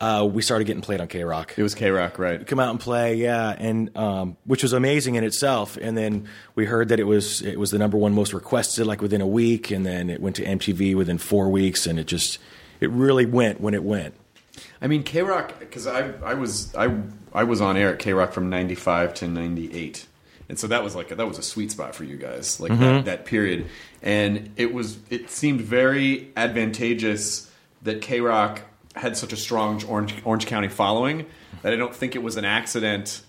[0.02, 2.46] Uh, we started getting played on K Rock It was K Rock, right?
[2.46, 5.78] come out and play, yeah, and um, which was amazing in itself.
[5.78, 9.02] And then we heard that it was it was the number one most requested, like
[9.02, 12.40] within a week, and then it went to MTV within four weeks, and it just
[12.80, 14.14] it really went when it went.
[14.82, 16.96] I mean, K Rock, because I, I was I
[17.34, 20.06] I was on air at K Rock from '95 to '98,
[20.48, 22.72] and so that was like a, that was a sweet spot for you guys, like
[22.80, 23.68] that, that period.
[24.02, 28.62] And it was it seemed very advantageous that K Rock
[28.96, 31.26] had such a strong Orange Orange County following
[31.62, 33.22] that I don't think it was an accident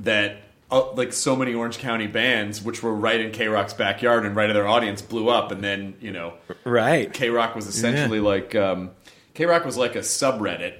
[0.00, 0.38] that.
[0.68, 4.34] Uh, like so many Orange County bands, which were right in K Rock's backyard and
[4.34, 7.12] right in their audience, blew up, and then you know Right.
[7.12, 8.90] K Rock was essentially like um,
[9.34, 10.74] K Rock was like a subreddit,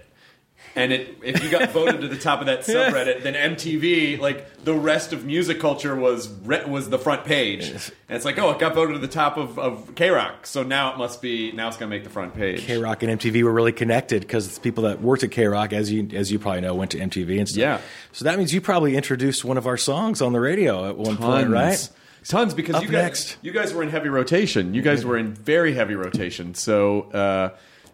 [0.76, 4.62] and it if you got voted to the top of that subreddit, then MTV like
[4.64, 8.50] the rest of music culture was re- was the front page, and it's like oh
[8.50, 11.50] it got voted to the top of, of K Rock, so now it must be
[11.52, 12.60] now it's gonna make the front page.
[12.62, 15.90] K Rock and MTV were really connected because people that worked at K Rock, as
[15.90, 17.58] you as you probably know, went to MTV and stuff.
[17.58, 17.80] Yeah.
[18.12, 21.16] So that means you probably introduced one of our songs on the radio at one
[21.16, 21.50] point, Tons.
[21.50, 21.90] right?
[22.28, 23.36] Tons because Up you guys next.
[23.42, 24.74] you guys were in heavy rotation.
[24.74, 26.54] You guys were in very heavy rotation.
[26.54, 27.50] So uh,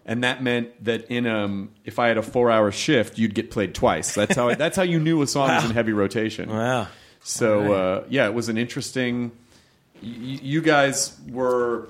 [0.07, 3.51] and that meant that in um if I had a four hour shift, you'd get
[3.51, 4.15] played twice.
[4.15, 6.49] That's how that's how you knew a song was in heavy rotation.
[6.51, 6.89] Wow.
[7.25, 9.31] So uh, yeah, it was an interesting.
[10.03, 10.09] y-
[10.43, 11.89] You guys were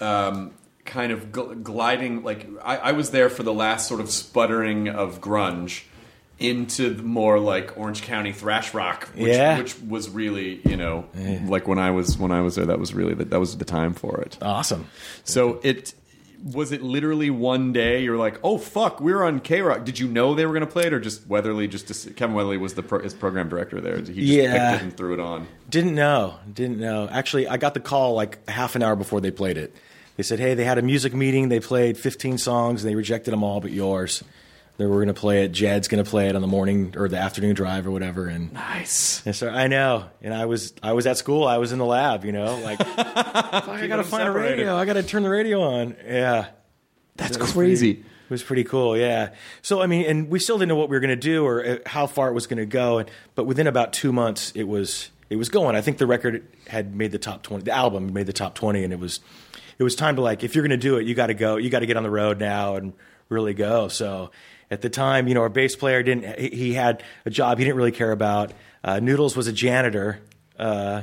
[0.00, 0.52] um,
[0.84, 2.22] kind of gl- gliding.
[2.22, 5.84] Like I, I was there for the last sort of sputtering of grunge
[6.38, 9.58] into the more like Orange County thrash rock, which, Yeah.
[9.58, 11.04] which was really you know
[11.46, 13.66] like when I was when I was there, that was really the, that was the
[13.66, 14.38] time for it.
[14.40, 14.86] Awesome.
[15.24, 15.92] So it
[16.42, 19.84] was it literally one day you're like, oh fuck, we're on K Rock.
[19.84, 21.68] Did you know they were going to play it, or just Weatherly?
[21.68, 23.96] Just Kevin Weatherly was the pro, his program director there.
[23.98, 24.70] He just Yeah.
[24.72, 25.46] picked it and threw it on.
[25.68, 26.34] Didn't know.
[26.52, 27.08] Didn't know.
[27.10, 29.74] Actually, I got the call like half an hour before they played it.
[30.16, 31.48] They said, "Hey, they had a music meeting.
[31.48, 32.82] They played 15 songs.
[32.84, 34.22] And they rejected them all but yours.
[34.80, 35.52] They were going to play it.
[35.52, 38.50] Jed's going to play it on the morning or the afternoon drive or whatever." And,
[38.54, 39.20] Nice.
[39.26, 40.06] and so I know.
[40.22, 41.46] And I was I was at school.
[41.46, 42.24] I was in the lab.
[42.24, 44.74] You know, like I got to them find a radio.
[44.76, 45.96] I got to turn the radio on.
[46.06, 46.46] Yeah.
[47.16, 47.94] That's crazy.
[47.94, 49.30] pretty- it was pretty cool, yeah.
[49.60, 51.66] So I mean, and we still didn't know what we were going to do or
[51.66, 52.98] uh, how far it was going to go.
[53.00, 55.76] And, but within about two months, it was it was going.
[55.76, 57.64] I think the record had made the top twenty.
[57.64, 59.20] The album made the top twenty, and it was
[59.78, 61.56] it was time to like if you're going to do it, you got to go.
[61.58, 62.94] You got to get on the road now and
[63.28, 63.88] really go.
[63.88, 64.30] So
[64.70, 66.38] at the time, you know, our bass player didn't.
[66.38, 68.52] He, had a job he didn't really care about.
[68.84, 70.20] Uh, Noodles was a janitor.
[70.58, 71.02] Uh,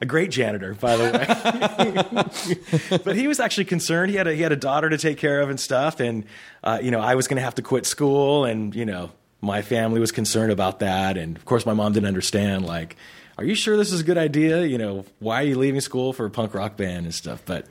[0.00, 4.10] a great janitor, by the way but he was actually concerned.
[4.10, 6.24] He had a he had a daughter to take care of and stuff, and
[6.62, 9.62] uh, you know I was going to have to quit school, and you know my
[9.62, 12.64] family was concerned about that, and of course my mom didn't understand.
[12.64, 12.96] Like,
[13.38, 14.64] are you sure this is a good idea?
[14.64, 17.42] You know, why are you leaving school for a punk rock band and stuff?
[17.44, 17.66] But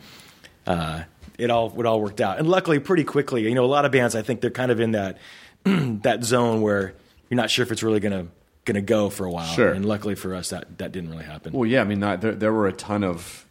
[0.66, 1.04] uh,
[1.38, 3.44] it all it all worked out, and luckily pretty quickly.
[3.48, 5.18] You know, a lot of bands I think they're kind of in that
[5.64, 6.94] that zone where
[7.30, 8.32] you're not sure if it's really going to
[8.66, 9.48] going to go for a while.
[9.48, 9.72] Sure.
[9.72, 11.54] And luckily for us, that that didn't really happen.
[11.54, 11.82] Well, yeah.
[11.82, 13.46] I mean, there, there were a ton of,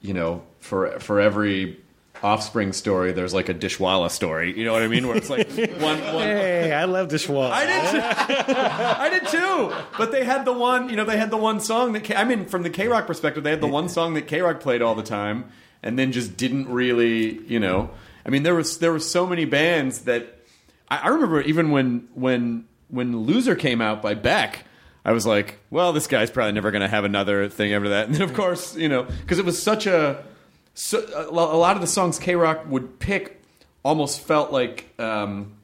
[0.00, 1.78] you know, for for every
[2.22, 4.56] offspring story, there's like a Dishwalla story.
[4.56, 5.08] You know what I mean?
[5.08, 5.48] Where it's like
[5.80, 6.22] one one.
[6.22, 7.50] Hey, I love Dishwalla.
[7.50, 8.54] I did, too.
[8.56, 9.72] I did too.
[9.98, 12.24] But they had the one, you know, they had the one song that K- I
[12.24, 14.82] mean, from the K Rock perspective, they had the one song that K Rock played
[14.82, 15.46] all the time,
[15.82, 17.90] and then just didn't really, you know.
[18.24, 20.38] I mean, there was there were so many bands that
[20.88, 24.64] I, I remember even when when when Loser came out by Beck.
[25.04, 28.06] I was like, well, this guy's probably never going to have another thing after that.
[28.06, 30.22] And then, of course, you know, because it was such a,
[30.74, 33.42] so, a lot of the songs K Rock would pick
[33.82, 35.54] almost felt like um,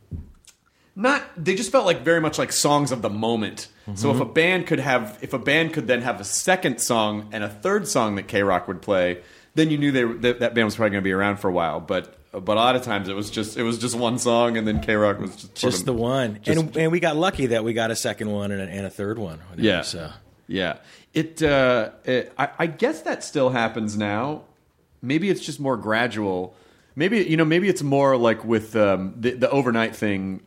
[0.97, 3.69] not they just felt like very much like songs of the moment.
[3.95, 7.31] So if a band could have if a band could then have a second song
[7.33, 9.23] and a third song that K Rock would play,
[9.59, 11.53] then you knew they that, that band was probably going to be around for a
[11.53, 11.81] while.
[11.81, 14.67] But but a lot of times it was just it was just one song and
[14.67, 17.47] then K Rock was just just of- the one, just- and and we got lucky
[17.47, 19.41] that we got a second one and a, and a third one.
[19.57, 19.83] Yeah.
[19.83, 20.11] So
[20.47, 20.77] Yeah.
[21.15, 24.43] It, uh, it I, I guess that still happens now.
[25.03, 26.55] Maybe it's just more gradual.
[26.95, 27.45] Maybe you know.
[27.45, 30.41] Maybe it's more like with um, the the overnight thing.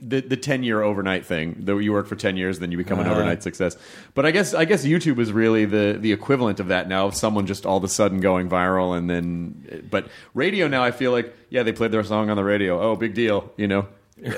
[0.00, 1.56] The the ten year overnight thing.
[1.60, 3.10] Though you work for ten years, then you become Uh-huh.
[3.10, 3.76] an overnight success.
[4.14, 7.06] But I guess I guess YouTube is really the the equivalent of that now.
[7.06, 10.82] Of someone just all of a sudden going viral, and then but radio now.
[10.82, 12.80] I feel like yeah, they played their song on the radio.
[12.80, 13.52] Oh, big deal.
[13.56, 13.86] You know.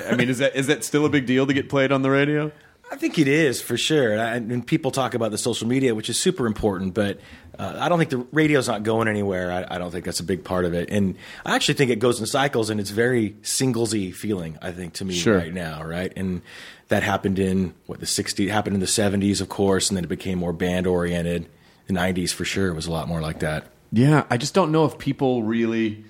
[0.09, 2.09] I mean, is that is that still a big deal to get played on the
[2.09, 2.51] radio?
[2.89, 6.17] I think it is for sure, and people talk about the social media, which is
[6.19, 6.93] super important.
[6.93, 7.19] But
[7.59, 9.51] uh, I don't think the radio's not going anywhere.
[9.51, 11.15] I, I don't think that's a big part of it, and
[11.45, 14.57] I actually think it goes in cycles, and it's very singlesy feeling.
[14.61, 15.37] I think to me Sure.
[15.37, 16.41] right now, right, and
[16.89, 20.07] that happened in what the '60s, happened in the '70s, of course, and then it
[20.09, 21.47] became more band oriented.
[21.87, 23.65] The '90s for sure was a lot more like that.
[23.91, 26.03] Yeah, I just don't know if people really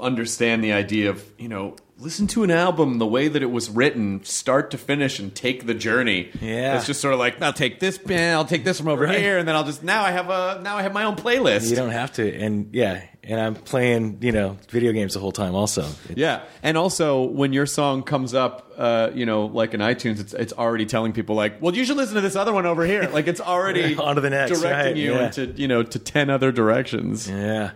[0.00, 3.70] understand the idea of, you know, listen to an album the way that it was
[3.70, 6.30] written, start to finish, and take the journey.
[6.40, 6.76] Yeah.
[6.76, 9.18] it's just sort of like I'll take this, band, I'll take this from over Right.
[9.18, 11.70] here, and then I'll just now I have a now I have my own playlist.
[11.70, 15.32] You don't have to, and yeah, and I'm playing you know video games the whole
[15.32, 15.54] time.
[15.54, 20.18] Also, Yeah, and also when your song comes up, uh, you know, like in iTunes,
[20.20, 22.84] it's it's already telling people like, well, you should listen to this other one over
[22.84, 23.08] here.
[23.12, 25.26] Like it's already On to the next, directing right, you yeah.
[25.26, 27.28] into you know to ten other directions.
[27.30, 27.70] yeah.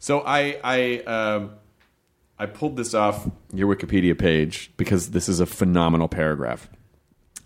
[0.00, 1.50] So I I um,
[2.38, 6.68] I pulled this off your Wikipedia page because this is a phenomenal paragraph.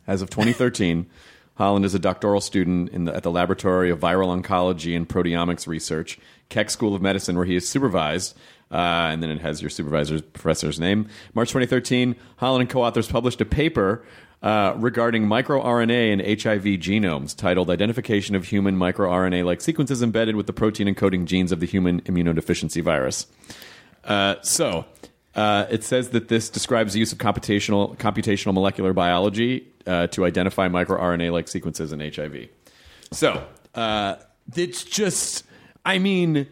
[0.07, 1.07] As of 2013,
[1.57, 6.19] Holland is a doctoral student the, at the Laboratory of Viral Oncology and Proteomics Research,
[6.51, 8.37] Keck School of Medicine, where he is supervised.
[8.71, 11.09] Uh, and then it has your supervisor's professor's name.
[11.35, 14.05] March 2013, Holland and co-authors published a paper
[14.43, 20.47] uh, regarding microRNA and HIV genomes titled Identification of Human MicroRNA like Sequences Embedded with
[20.47, 23.27] the Protein Encoding Genes of the Human Immunodeficiency Virus.
[24.07, 24.87] Uh, so,
[25.35, 30.25] uh, it says that this describes the use of computational, computational molecular biology uh, to
[30.25, 32.49] identify microRNA like sequences in HIV.
[33.13, 34.17] So, uh,
[34.55, 35.45] it's just,
[35.85, 36.47] I mean,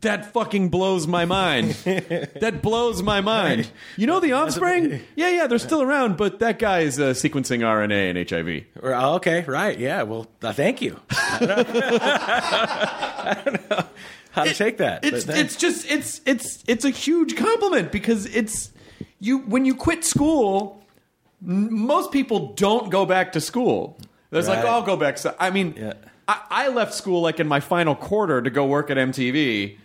[0.00, 1.70] that fucking blows my mind.
[1.84, 3.70] that blows my mind.
[3.96, 5.00] You know the offspring?
[5.14, 8.64] Yeah, yeah, they're still around, but that guy is uh, sequencing RNA in HIV.
[8.82, 10.02] Oh, okay, right, yeah.
[10.02, 11.00] Well, uh, thank you.
[11.10, 11.68] I don't,
[13.22, 13.86] I don't know
[14.36, 15.04] how to take that.
[15.04, 18.70] It's it's just it's it's it's a huge compliment because it's
[19.18, 20.84] you when you quit school,
[21.42, 23.98] n- most people don't go back to school.
[24.30, 25.18] There's like oh, I'll go back.
[25.18, 25.94] So I mean, Yeah.
[26.28, 29.78] I, I left school like in my final quarter to go work at MTV.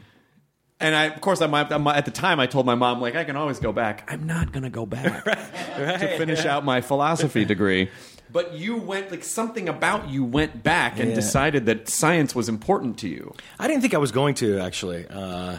[0.79, 3.23] And I, of course, I'm, I'm, at the time I told my mom like I
[3.23, 4.09] can always go back.
[4.11, 5.23] I'm not going to go back
[5.77, 7.91] to finish out my philosophy degree.
[8.31, 11.15] But you went like something about you went back and Yeah.
[11.15, 13.33] decided that science was important to you.
[13.59, 15.57] I didn't think I was going to actually, uh,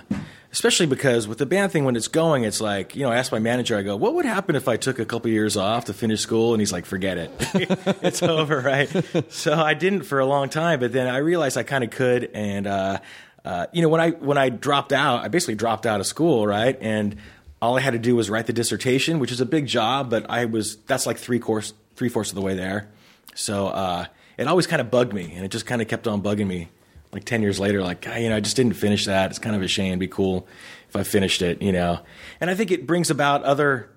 [0.52, 3.10] especially because with the band thing, when it's going, it's like you know.
[3.12, 5.56] I asked my manager, I go, "What would happen if I took a couple years
[5.56, 7.30] off to finish school?" And he's like, "Forget it,
[8.02, 8.88] it's over." Right.
[9.28, 12.30] So I didn't for a long time, but then I realized I kind of could,
[12.32, 12.98] and uh,
[13.44, 16.46] uh, you know, when I when I dropped out, I basically dropped out of school,
[16.46, 17.16] right, and
[17.60, 20.26] all I had to do was write the dissertation, which is a big job, but
[20.30, 22.88] I was that's like three course three fourths of the way there.
[23.36, 26.20] So uh, it always kind of bugged me, and it just kind of kept on
[26.20, 26.68] bugging me.
[27.12, 29.30] Like ten years later, like you know, I just didn't finish that.
[29.30, 29.88] It's kind of a shame.
[29.88, 30.48] It'd be cool
[30.88, 32.00] if I finished it, you know.
[32.40, 33.88] And I think it brings about other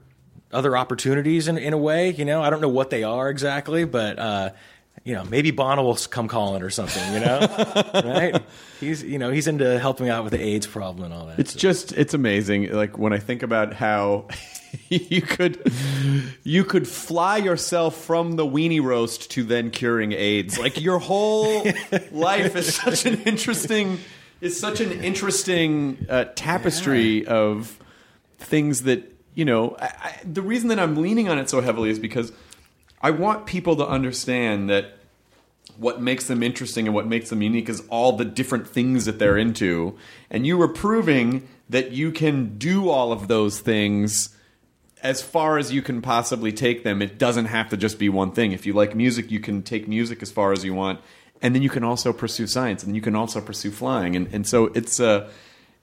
[0.52, 2.12] other opportunities in in a way.
[2.12, 4.50] You know, I don't know what they are exactly, but uh,
[5.06, 7.14] you know, maybe Bono will come calling or something.
[7.14, 7.40] You know,
[8.06, 8.44] right?
[8.82, 11.40] He's you know he's into helping out with the AIDS problem and all that.
[11.40, 12.72] It's So- just it's amazing.
[12.72, 14.28] Like when I think about how
[14.90, 15.72] you could
[16.44, 20.58] you could fly yourself from the weenie roast to then curing AIDS.
[20.58, 21.66] Like your whole
[22.12, 24.00] life is such an interesting
[24.42, 27.80] is such an interesting uh, tapestry of
[28.38, 29.76] things that you know.
[29.80, 32.32] I, I, the reason that I'm leaning on it so heavily is because
[33.02, 34.98] I want people to understand that
[35.78, 39.20] what makes them interesting and what makes them unique is all the different things that
[39.20, 39.98] they're into.
[40.30, 44.35] And you were proving that you can do all of those things
[45.06, 47.02] as far as you can possibly take them.
[47.02, 48.52] It doesn't have to just be one thing.
[48.52, 51.00] If you like music, you can take music as far as you want.
[51.42, 54.16] And then you can also pursue science and you can also pursue flying.
[54.16, 55.30] And, and so it's uh,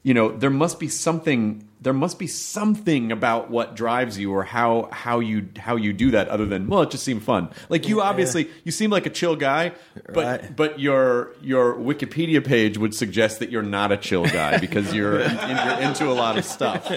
[0.02, 4.44] you know, there must be something there must be something about what drives you or
[4.44, 7.88] how how you how you do that other than well it just seemed fun like
[7.88, 9.72] you obviously you seem like a chill guy
[10.14, 10.56] but Right.
[10.56, 15.18] but your your wikipedia page would suggest that you're not a chill guy because you're
[15.50, 16.88] you're into a lot of stuff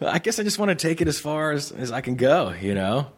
[0.00, 2.50] I guess I just want to take it as far as, as I can go.
[2.60, 3.10] You know,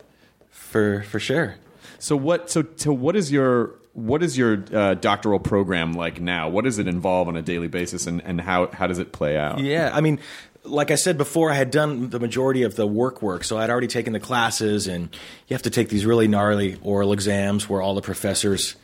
[0.50, 1.56] for for sure.
[1.98, 6.48] so what so so what is your what is your uh, doctoral program like now
[6.48, 9.36] what does it involve on a daily basis and and how how does it play
[9.36, 10.20] out Yeah, I mean,
[10.62, 13.70] like I said before, I had done the majority of the work work, so I'd
[13.70, 15.08] already taken the classes, and
[15.48, 18.76] you have to take these really gnarly oral exams where all the professors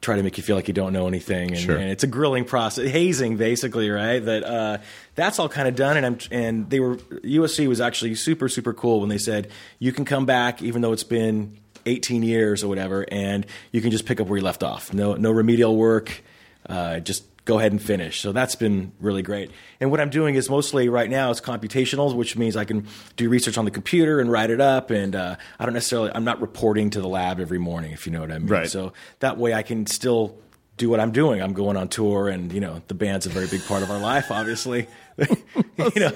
[0.00, 1.76] try to make you feel like you don't know anything, and, Sure.
[1.76, 4.18] and it's a grilling process, hazing basically, right?
[4.18, 4.78] That uh,
[5.14, 8.72] that's all kind of done, and I'm and they were USC was actually super super
[8.72, 9.48] cool when they said
[9.78, 13.90] you can come back even though it's been 18 years or whatever, and you can
[13.90, 14.92] just pick up where you left off.
[14.94, 16.22] No no remedial work,
[16.68, 18.20] uh, just go ahead and finish.
[18.20, 19.50] So that's been really great.
[19.80, 22.86] And what I'm doing is mostly right now is computational, which means I can
[23.16, 24.90] do research on the computer and write it up.
[24.90, 28.12] And uh, I don't necessarily, I'm not reporting to the lab every morning, if you
[28.12, 28.48] know what I mean.
[28.48, 28.68] Right.
[28.68, 30.38] So that way I can still
[30.80, 31.42] do what I'm doing.
[31.42, 34.00] I'm going on tour, and you know the band's a very big part of our
[34.00, 34.88] life, obviously.
[35.18, 35.26] you
[35.96, 36.10] know,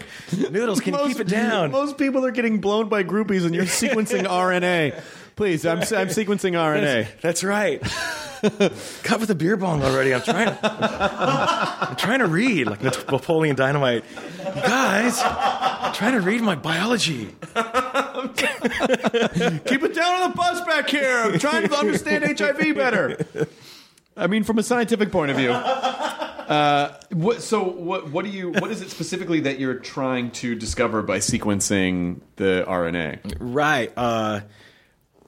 [0.50, 1.70] Noodles, can you keep it down?
[1.70, 5.00] Most people are getting blown by groupies, and you're sequencing RNA.
[5.36, 7.20] Please, I'm, I'm sequencing RNA.
[7.20, 7.82] That's right.
[9.02, 10.14] Cover the beer bong already.
[10.14, 10.56] I'm trying.
[10.62, 14.04] I'm trying to read like Napoleon Dynamite.
[14.38, 17.26] You guys, I'm trying to read my biology.
[19.64, 21.22] Keep it down on the bus back here.
[21.24, 23.26] I'm trying to understand HIV better.
[24.16, 25.50] I mean, from a scientific point of view.
[25.50, 28.50] Uh, what, so, what, what do you?
[28.50, 33.36] What is it specifically that you're trying to discover by sequencing the RNA?
[33.40, 33.90] Right.
[33.96, 34.40] Uh,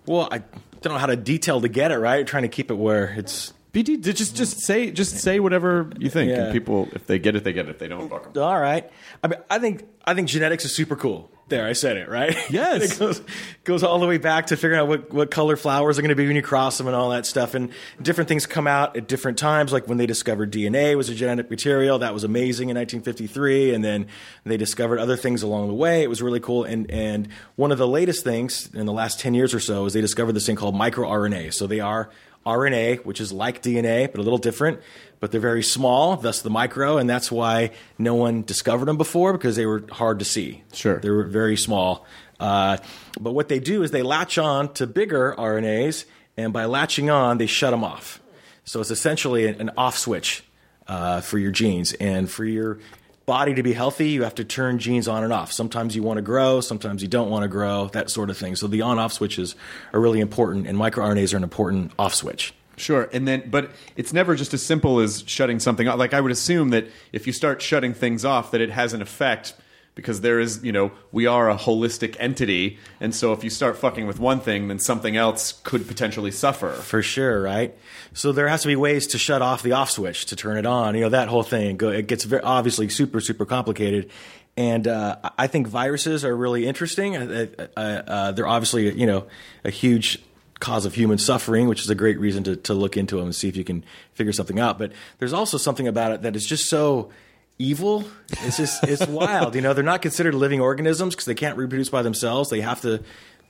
[0.06, 0.38] well, I
[0.82, 2.26] don't know how to detail to get it right.
[2.26, 6.30] trying to keep it where it's BD, just just say just say whatever you think,
[6.30, 6.44] Yeah.
[6.44, 7.70] and people, if they get it, they get it.
[7.70, 8.42] If they don't, fuck 'em.
[8.42, 8.88] all right.
[9.22, 11.30] I mean, I think I think genetics is super cool.
[11.48, 12.36] There, I said it right.
[12.50, 12.92] Yes.
[12.96, 13.22] it goes
[13.62, 16.16] goes all the way back to figuring out what, what color flowers are going to
[16.16, 17.54] be when you cross them and all that stuff.
[17.54, 17.70] And
[18.02, 19.72] different things come out at different times.
[19.72, 23.74] Like when they discovered DNA was a genetic material, that was amazing in 1953.
[23.74, 24.08] And then
[24.44, 26.02] they discovered other things along the way.
[26.02, 26.64] It was really cool.
[26.64, 29.92] And and one of the latest things in the last 10 years or so is
[29.92, 31.54] they discovered this thing called microRNA.
[31.54, 32.10] So they are
[32.46, 34.80] RNA, which is like DNA, but a little different.
[35.18, 39.32] But they're very small, thus the micro, and that's why no one discovered them before
[39.32, 40.62] because they were hard to see.
[40.72, 40.98] Sure.
[41.00, 42.06] They were very small.
[42.38, 42.76] Uh,
[43.20, 46.04] but what they do is they latch on to bigger RNAs,
[46.36, 48.20] and by latching on, they shut them off.
[48.64, 50.44] So it's essentially an, an off switch
[50.86, 51.92] uh, for your genes.
[51.94, 52.78] And for your
[53.26, 55.52] body to be healthy, you have to turn genes on and off.
[55.52, 58.54] Sometimes you want to grow, sometimes you don't want to grow, that sort of thing.
[58.54, 59.56] So the on off switches
[59.92, 62.54] are really important, and microRNAs are an important off switch.
[62.76, 65.98] Sure, and then but it's never just as simple as shutting something off.
[65.98, 69.00] Like I would assume that if you start shutting things off, that it has an
[69.00, 69.54] effect
[69.96, 73.78] because there is, you know, we are a holistic entity, and so if you start
[73.78, 76.70] fucking with one thing, then something else could potentially suffer.
[76.70, 77.76] For sure, right?
[78.12, 80.66] So there has to be ways to shut off the off switch to turn it
[80.66, 80.94] on.
[80.94, 81.80] You know that whole thing.
[81.80, 84.10] It gets very, obviously super super complicated,
[84.56, 87.16] and uh, I think viruses are really interesting.
[87.16, 89.26] Uh, uh, they're obviously you know
[89.64, 90.22] a huge
[90.60, 93.34] cause of human suffering, which is a great reason to, to look into them and
[93.34, 93.82] see if you can
[94.12, 94.78] figure something out.
[94.78, 97.10] But there's also something about it that is just so
[97.58, 98.04] evil.
[98.30, 99.54] It's just it's wild.
[99.54, 102.50] You know, they're not considered living organisms because they can't reproduce by themselves.
[102.50, 103.02] They have to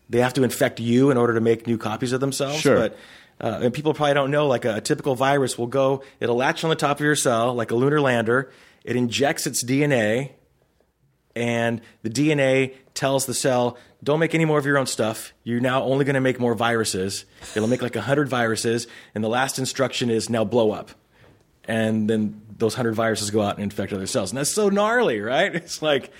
[0.09, 2.61] they have to infect you in order to make new copies of themselves.
[2.61, 2.77] Sure.
[2.77, 2.99] But
[3.39, 6.65] uh, and people probably don't know, like a, a typical virus will go, it'll latch
[6.65, 8.51] on the top of your cell like a lunar lander.
[8.83, 10.31] It injects its DNA,
[11.35, 15.35] and the DNA tells the cell, don't make any more of your own stuff.
[15.43, 17.25] You're now only going to make more viruses.
[17.55, 20.93] It'll make like 100 viruses, and the last instruction is now blow up.
[21.69, 24.31] And then those 100 viruses go out and infect other cells.
[24.31, 25.55] And that's so gnarly, right?
[25.67, 26.13] It's like,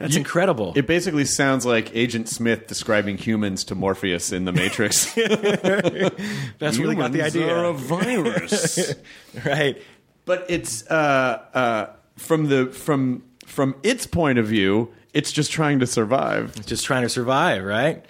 [0.00, 0.72] that's incredible.
[0.76, 5.12] It basically sounds like Agent Smith describing humans to Morpheus in the Matrix.
[6.58, 7.54] that's really got the idea.
[7.54, 8.94] are a virus.
[9.44, 9.80] right.
[10.24, 11.86] but it's uh, uh,
[12.16, 16.64] from the from from its point of view, it's just trying to survive.
[16.64, 18.02] just trying to survive, right?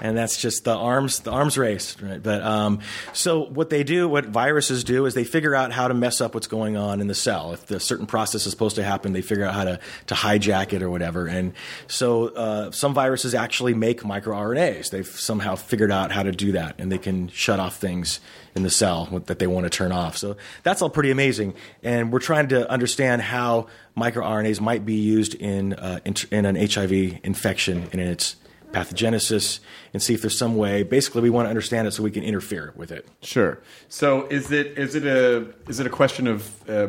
[0.00, 2.20] And that's just the arms the arms race, right?
[2.20, 2.80] But um,
[3.12, 6.34] so what they do, what viruses do, is they figure out how to mess up
[6.34, 7.52] what's going on in the cell.
[7.52, 9.78] If the certain process is supposed to happen, they figure out how to
[10.08, 11.28] to hijack it or whatever.
[11.28, 11.52] And
[11.86, 14.90] so uh, some viruses actually make microRNAs.
[14.90, 18.18] They've somehow figured out how to do that, and they can shut off things
[18.56, 20.16] in the cell that they want to turn off.
[20.16, 21.54] So that's all pretty amazing.
[21.84, 26.56] And we're trying to understand how microRNAs might be used in uh, in, in an
[26.56, 28.34] HIV infection and in its
[28.74, 29.60] pathogenesis
[29.92, 30.82] and see if there's some way.
[30.82, 33.06] Basically, we want to understand it so we can interfere with it.
[33.22, 33.60] Sure.
[33.88, 36.88] So is it is it a is it a question of uh,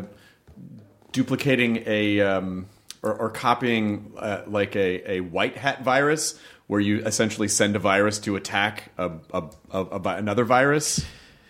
[1.11, 2.65] duplicating a um,
[3.01, 7.79] or, or copying uh, like a, a white hat virus, where you essentially send a
[7.79, 11.05] virus to attack a, a, a, another virus?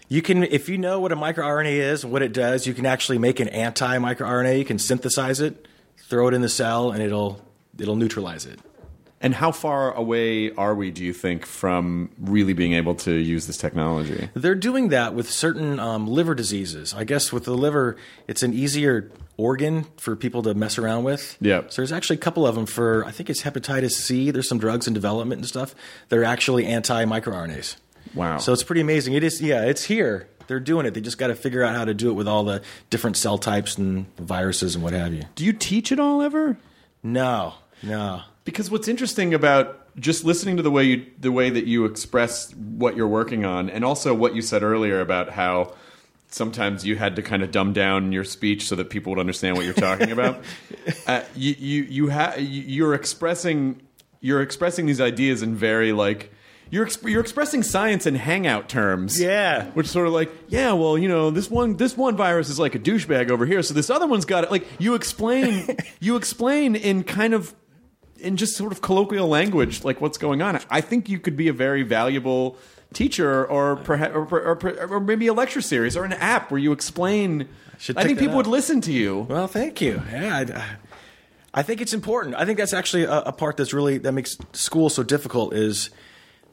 [0.08, 2.86] You can, if you know what a microRNA is and what it does, you can
[2.86, 4.60] actually make an anti-microRNA.
[4.60, 5.68] You can synthesize it,
[5.98, 7.42] throw it in the cell, and it'll
[7.80, 8.60] it'll neutralize it.
[9.26, 13.48] And how far away are we, do you think, from really being able to use
[13.48, 14.30] this technology?
[14.36, 16.94] They're doing that with certain um, liver diseases.
[16.94, 17.98] I guess with the liver,
[18.28, 21.38] it's an easier organ for people to mess around with.
[21.42, 21.64] Yeah.
[21.70, 24.30] So there's actually a couple of them for I think it's hepatitis C.
[24.30, 25.74] There's some drugs in development and stuff
[26.10, 27.78] that are actually anti-microRNAs.
[28.14, 28.38] Wow.
[28.38, 29.16] So it's pretty amazing.
[29.16, 30.28] It is, yeah, it's here.
[30.48, 30.94] they're doing it.
[30.94, 33.38] They just got to figure out how to do it with all the different cell
[33.38, 35.24] types and viruses and what have you.
[35.36, 36.58] Do you teach it all ever?
[37.02, 38.22] No, no.
[38.46, 42.54] Because what's interesting about just listening to the way you the way that you express
[42.56, 45.74] what you're working on, and also what you said earlier about how
[46.30, 49.56] sometimes you had to kind of dumb down your speech so that people would understand
[49.58, 50.44] what you're talking about.
[51.08, 53.82] uh, you you you ha- you- you're expressing
[54.22, 56.32] you're expressing these ideas in very like.
[56.72, 59.22] You're, exp- you're expressing science in hangout terms.
[59.22, 59.66] Yeah.
[59.76, 62.74] Which sort of like, yeah, well, you know, this one this one virus is like
[62.74, 64.52] a douchebag over here, so this other one's got it.
[64.52, 67.54] Like you explain you explain in kind of
[68.26, 70.60] in just sort of colloquial language, like what's going on.
[70.70, 72.58] I think you could be a very valuable
[72.94, 76.72] teacher, or perhaps, or, or, or maybe a lecture series, or an app where you
[76.72, 77.48] explain.
[77.78, 79.28] should I think people would listen to you.
[79.30, 80.02] Well, thank you.
[80.12, 80.46] Yeah,
[81.54, 82.36] I, I think it's important.
[82.36, 85.90] I think that's actually a, a part that's really that makes school so difficult is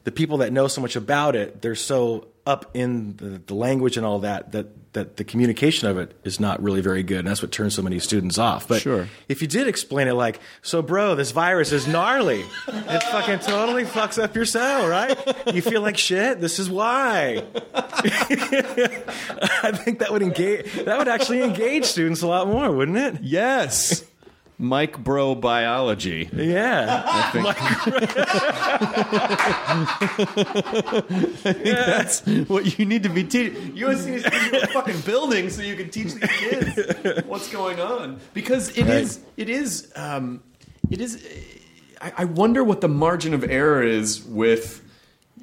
[0.05, 1.63] the people that know so much about it.
[1.63, 5.97] They're so up in the, the language and all that that that the communication of
[5.97, 8.69] it is not really very good, and that's what turns so many students off.
[8.69, 9.09] But Sure.
[9.27, 12.41] if you did explain it like, so, bro, this virus is gnarly.
[12.69, 15.17] it fucking totally fucks up your cell, right?
[15.55, 16.43] You feel like shit.
[16.43, 17.43] This is why.
[17.75, 20.71] I think that would engage.
[20.85, 23.23] That would actually engage students a lot more, wouldn't it?
[23.23, 24.05] Yes,
[24.63, 26.31] Mike Bro Biology.
[26.33, 27.31] Yeah.
[31.43, 33.73] That's what you need to be teaching.
[33.77, 38.21] USC be a fucking building so you can teach these kids what's going on.
[38.35, 39.27] Because it is, Right.
[39.37, 40.43] it is, um,
[40.91, 41.27] it is.
[42.01, 44.81] I, I wonder what the margin of error is with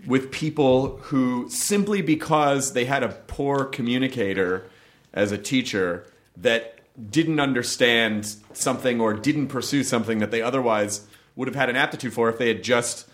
[0.08, 4.66] with people who simply because they had a poor communicator
[5.14, 6.06] as a teacher
[6.38, 6.79] that
[7.10, 12.14] didn't understand something or didn't pursue something that they otherwise would have had an aptitude
[12.14, 13.08] for if they had just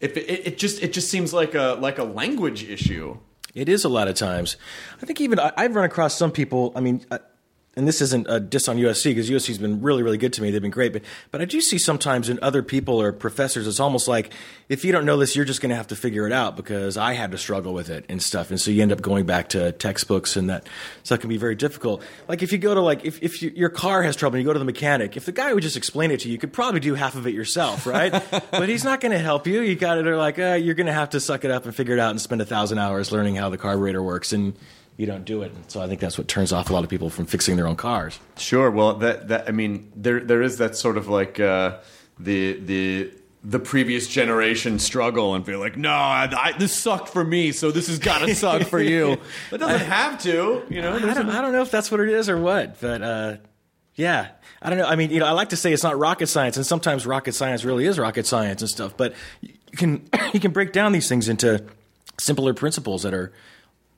[0.00, 3.18] if it, it just it just seems like a like a language issue
[3.54, 4.56] It is a lot of times.
[5.00, 6.72] I think even I, I've run across some people.
[6.74, 7.04] I mean,
[7.76, 10.50] and this isn't a diss on USC because USC's been really, really good to me.
[10.50, 13.80] They've been great, but but I do see sometimes in other people or professors, it's
[13.80, 14.32] almost like
[14.68, 16.96] if you don't know this, you're just going to have to figure it out because
[16.96, 19.48] I had to struggle with it and stuff, and so you end up going back
[19.50, 20.68] to textbooks, and that
[21.02, 22.02] so that can be very difficult.
[22.28, 24.48] Like if you go to like if if you, your car has trouble and you
[24.48, 26.52] go to the mechanic, if the guy would just explain it to you, you could
[26.52, 28.12] probably do half of it yourself, right?
[28.50, 29.60] but he's not going to help you.
[29.60, 31.94] You got to like uh, you're going to have to suck it up and figure
[31.94, 34.56] it out and spend a thousand hours learning how the carburetor works and.
[34.96, 36.90] You don't do it, And so I think that's what turns off a lot of
[36.90, 38.20] people from fixing their own cars.
[38.36, 38.70] Sure.
[38.70, 41.78] Well, that that I mean, there there is that sort of like uh,
[42.18, 43.10] the the
[43.42, 47.70] the previous generation struggle and feel like, no, I, I, this sucked for me, so
[47.70, 49.18] this has got to suck for you.
[49.52, 50.94] It doesn't have to, you know.
[50.94, 53.36] I don't, I don't know if that's what it is or what, but uh,
[53.96, 54.28] yeah,
[54.62, 54.86] I don't know.
[54.86, 57.34] I mean, you know, I like to say it's not rocket science, and sometimes rocket
[57.34, 58.96] science really is rocket science and stuff.
[58.96, 61.64] But you can you can break down these things into
[62.18, 63.32] simpler principles that are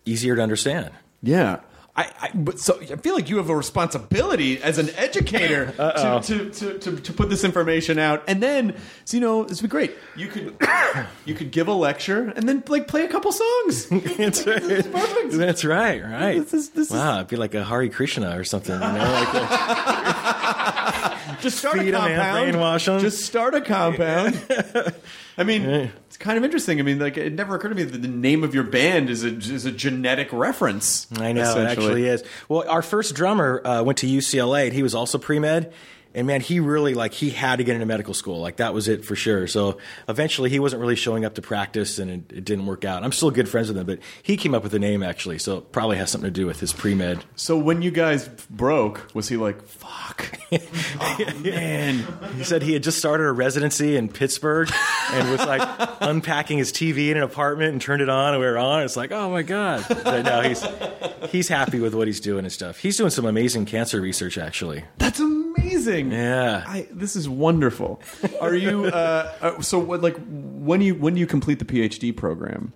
[0.07, 0.91] easier to understand.
[1.23, 1.61] Yeah.
[1.99, 6.21] I, I, but so I feel like you have a responsibility as an educator to,
[6.25, 8.77] to, to, to, to put this information out, and then
[9.07, 9.95] so, you know this would be great.
[10.15, 10.55] You could
[11.25, 13.87] you could give a lecture and then like play a couple songs.
[14.19, 14.63] That's right.
[14.93, 15.33] perfect.
[15.33, 16.03] That's right.
[16.05, 16.39] Right.
[16.39, 18.75] This is- this is- wow, it'd be like a Hare Krishna or something.
[18.75, 22.55] You know, like a, Just start Feed a 'em, man, compound.
[22.55, 23.01] brainwash 'em.
[23.01, 24.39] Just start a compound.
[25.39, 26.81] I mean, it's kind of interesting.
[26.81, 29.23] I mean, like it never occurred to me that the name of your band is
[29.23, 31.07] a is a genetic reference.
[31.19, 32.25] I know it actually is.
[32.49, 35.75] Well, our first drummer uh, went to UCLA, and he was also pre med.
[36.17, 38.41] And man, he really like he had to get into medical school.
[38.41, 39.47] Like that was it for sure.
[39.47, 39.77] So
[40.09, 43.05] eventually, he wasn't really showing up to practice, and it, it didn't work out.
[43.05, 45.39] I'm still good friends with him, but he came up with the name actually.
[45.39, 47.23] So it probably has something to do with his pre med.
[47.37, 52.07] So when you guys broke, was he like, "Fuck, oh, man"?
[52.39, 54.71] He said he had just started a residency in Pittsburgh
[55.13, 55.61] and was like
[56.01, 58.85] unpacking his TV in an apartment and turned it on, and we were on.
[58.85, 59.85] It's like, oh my god!
[59.87, 60.65] But no, he's
[61.31, 62.79] he's happy with what he's doing and stuff.
[62.79, 64.85] He's doing some amazing cancer research actually.
[64.97, 65.46] That's amazing.
[65.59, 66.65] Yeah.
[66.67, 68.01] I, this is wonderful.
[68.41, 69.79] Are you uh, uh, so?
[69.79, 72.73] What, like when you when do you complete the PhD program?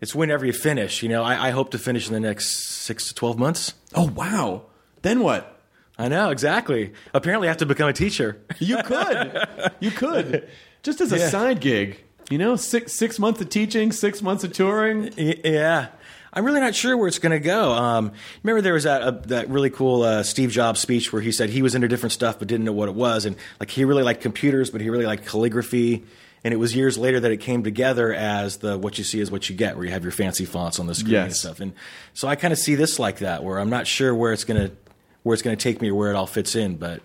[0.00, 1.02] It's whenever you finish.
[1.02, 3.74] You know, I, I hope to finish in the next six to twelve months.
[3.94, 4.66] Oh wow!
[5.02, 5.60] Then what?
[5.98, 6.92] I know exactly.
[7.12, 8.40] Apparently, I have to become a teacher.
[8.60, 9.46] You could.
[9.80, 10.48] you could.
[10.84, 11.28] Just as a Yeah.
[11.28, 12.04] side gig.
[12.30, 15.12] You know, six six months of teaching, six months of touring.
[15.16, 15.88] Yeah.
[16.32, 17.72] I'm really not sure where it's going to go.
[17.72, 18.12] Um,
[18.42, 21.50] remember, there was that uh, that really cool uh, Steve Jobs speech where he said
[21.50, 24.02] he was into different stuff but didn't know what it was, and like he really
[24.02, 26.04] liked computers, but he really liked calligraphy.
[26.44, 29.30] And it was years later that it came together as the what you see is
[29.30, 31.58] what you get, where you have your fancy fonts on the screen and stuff.
[31.58, 31.72] And
[32.14, 34.68] so I kind of see this like that, where I'm not sure where it's going
[34.68, 34.76] to
[35.24, 37.02] where it's going to take me or where it all fits in, but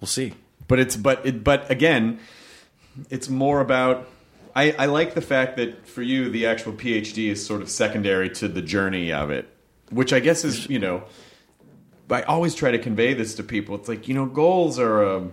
[0.00, 0.34] we'll see.
[0.68, 2.20] But it's but it, but again,
[3.10, 4.08] it's more about.
[4.54, 8.28] I, I like the fact that for you the actual PhD is sort of secondary
[8.30, 9.48] to the journey of it.
[9.90, 11.04] which I guess is you know,
[12.10, 13.74] I always try to convey this to people.
[13.76, 15.28] It's like you know, goals are a,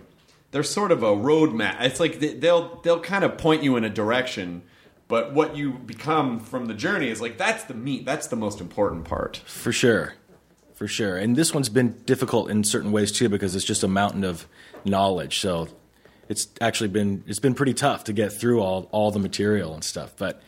[0.50, 1.76] they're sort of a roadmap.
[1.80, 4.62] It's like they- they'll they'll kind of point you in a direction,
[5.08, 8.04] but what you become from the journey is like that's the meat.
[8.06, 9.36] That's the most important part.
[9.46, 10.14] For sure.
[10.74, 11.18] For sure.
[11.18, 14.46] And this one's been difficult in certain ways too because it's just a mountain of
[14.86, 15.38] knowledge.
[15.40, 15.68] So
[16.30, 19.82] it's actually been it's been pretty tough to get through all all the material and
[19.82, 20.14] stuff.
[20.16, 20.40] But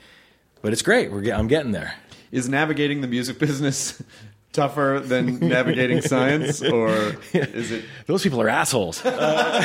[0.63, 1.11] but it's great.
[1.11, 1.97] We're get, I'm getting there.
[2.31, 4.01] Is navigating the music business
[4.53, 7.85] tougher than navigating science, or is it?
[8.07, 9.05] Those people are assholes.
[9.05, 9.65] Uh,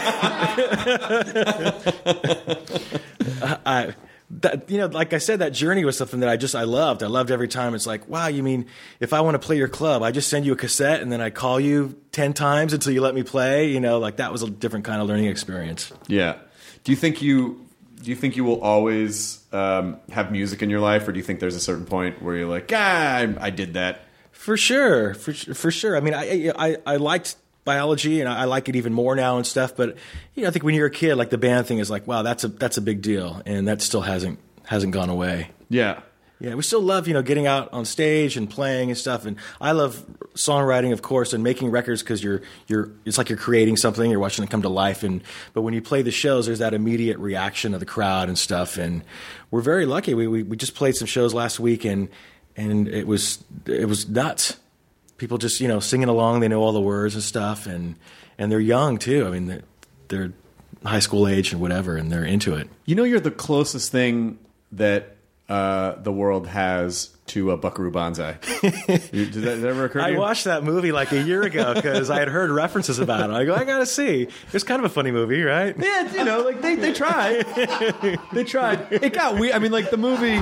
[3.66, 3.94] I,
[4.30, 7.02] that, you know, like I said, that journey was something that I just I loved.
[7.02, 7.74] I loved every time.
[7.74, 8.66] It's like, wow, you mean
[9.00, 11.22] if I want to play your club, I just send you a cassette and then
[11.22, 13.70] I call you ten times until you let me play.
[13.70, 15.94] You know, like that was a different kind of learning experience.
[16.08, 16.38] Yeah.
[16.84, 17.66] Do you think you
[18.02, 21.24] do you think you will always um, have music in your life, or do you
[21.24, 24.06] think there's a certain point where you're like, ah, I, I did that?
[24.32, 25.98] For sure, for for sure.
[25.98, 27.36] I mean, I I, I liked
[27.68, 29.76] biology and I like it even more now and stuff.
[29.76, 29.98] But
[30.34, 32.24] you know, I think when you're a kid, like the band thing is like, wow,
[32.24, 35.52] that's a that's a big deal, and that still hasn't hasn't gone away.
[35.70, 36.02] Yeah.
[36.40, 39.38] Yeah, we still love you know getting out on stage and playing and stuff, and
[39.60, 40.06] I love
[40.36, 44.20] songwriting, of course, and making records because you're you're it's like you're creating something, you're
[44.20, 47.18] watching it come to life, and but when you play the shows, there's that immediate
[47.18, 49.04] reaction of the crowd and stuff, and
[49.50, 50.14] we're very lucky.
[50.14, 52.08] We we, we just played some shows last week, and
[52.56, 54.58] and it was it was nuts.
[55.18, 57.96] People just you know singing along, they know all the words and stuff, and
[58.38, 59.28] and they're young too.
[59.28, 59.64] I mean,
[60.08, 60.34] they're,
[60.86, 62.70] high school age and whatever, and they're into it.
[62.86, 64.40] You know, you're the closest thing
[64.72, 65.17] that
[65.50, 68.38] uh, the world has to a Buckaroo Banzai.
[68.62, 70.18] Did that, did that ever occur to I you?
[70.18, 73.34] watched that movie like a year ago because I had heard references about it.
[73.34, 74.28] I go, I gotta see.
[74.54, 75.76] It's kind of a funny movie, right?
[75.78, 77.46] Yeah, you know, like they, they tried.
[78.34, 78.88] they tried.
[78.92, 79.56] It got weird.
[79.56, 80.38] I mean, like the movie.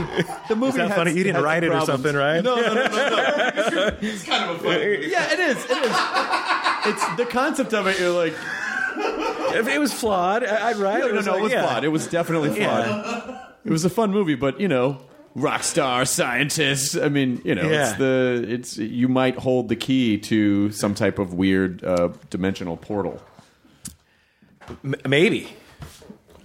[0.48, 0.70] The movie.
[0.70, 1.14] Is that had- funny?
[1.14, 2.44] You didn't write it or something, right?
[2.44, 3.10] No, no, no, no.
[3.10, 3.98] no.
[4.02, 4.86] it's kind of a funny.
[4.86, 5.08] Movie.
[5.08, 5.58] Yeah, it is.
[5.66, 5.96] It is.
[6.88, 8.00] It's the concept of it.
[8.00, 8.34] You're like,
[9.56, 11.00] If it was flawed, I- I'd write.
[11.00, 11.36] no, no, no.
[11.36, 11.66] It was yeah.
[11.66, 11.84] flawed.
[11.84, 13.40] It was definitely flawed.
[13.66, 15.02] It was a fun movie, but you know,
[15.34, 16.96] rock star scientist.
[16.98, 17.90] I mean, you know, Yeah.
[17.90, 22.78] it's the it's you might hold the key to some type of weird uh, dimensional
[22.78, 23.22] portal.
[24.84, 25.50] M- maybe.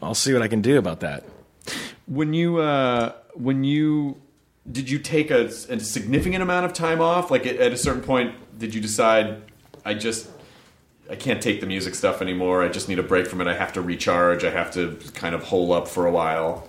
[0.03, 1.25] I'll see what I can do about that.
[2.07, 4.21] When you uh, when you
[4.71, 7.31] did you take a, a significant amount of time off?
[7.31, 9.43] Like at, at a certain point, did you decide
[9.85, 10.29] I just
[11.11, 12.63] I can't take the music stuff anymore.
[12.63, 13.47] I just need a break from it.
[13.47, 14.45] I have to recharge.
[14.45, 16.67] I have to kind of hole up for a while.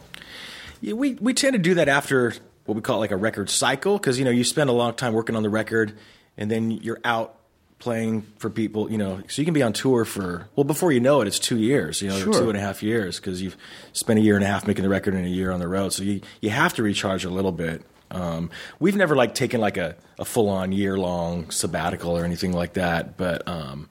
[0.82, 2.34] Yeah, we we tend to do that after
[2.66, 5.14] what we call like a record cycle because you know you spend a long time
[5.14, 5.98] working on the record
[6.38, 7.36] and then you're out
[7.80, 11.00] playing for people you know so you can be on tour for well before you
[11.00, 12.32] know it it's two years you know Sure.
[12.34, 13.58] two and a half years because you've
[13.92, 15.92] spent a year and a half making the record and a year on the road
[15.92, 19.78] so you you have to recharge a little bit um, we've never like taken like
[19.78, 23.90] a, a full on year long sabbatical or anything like that but um,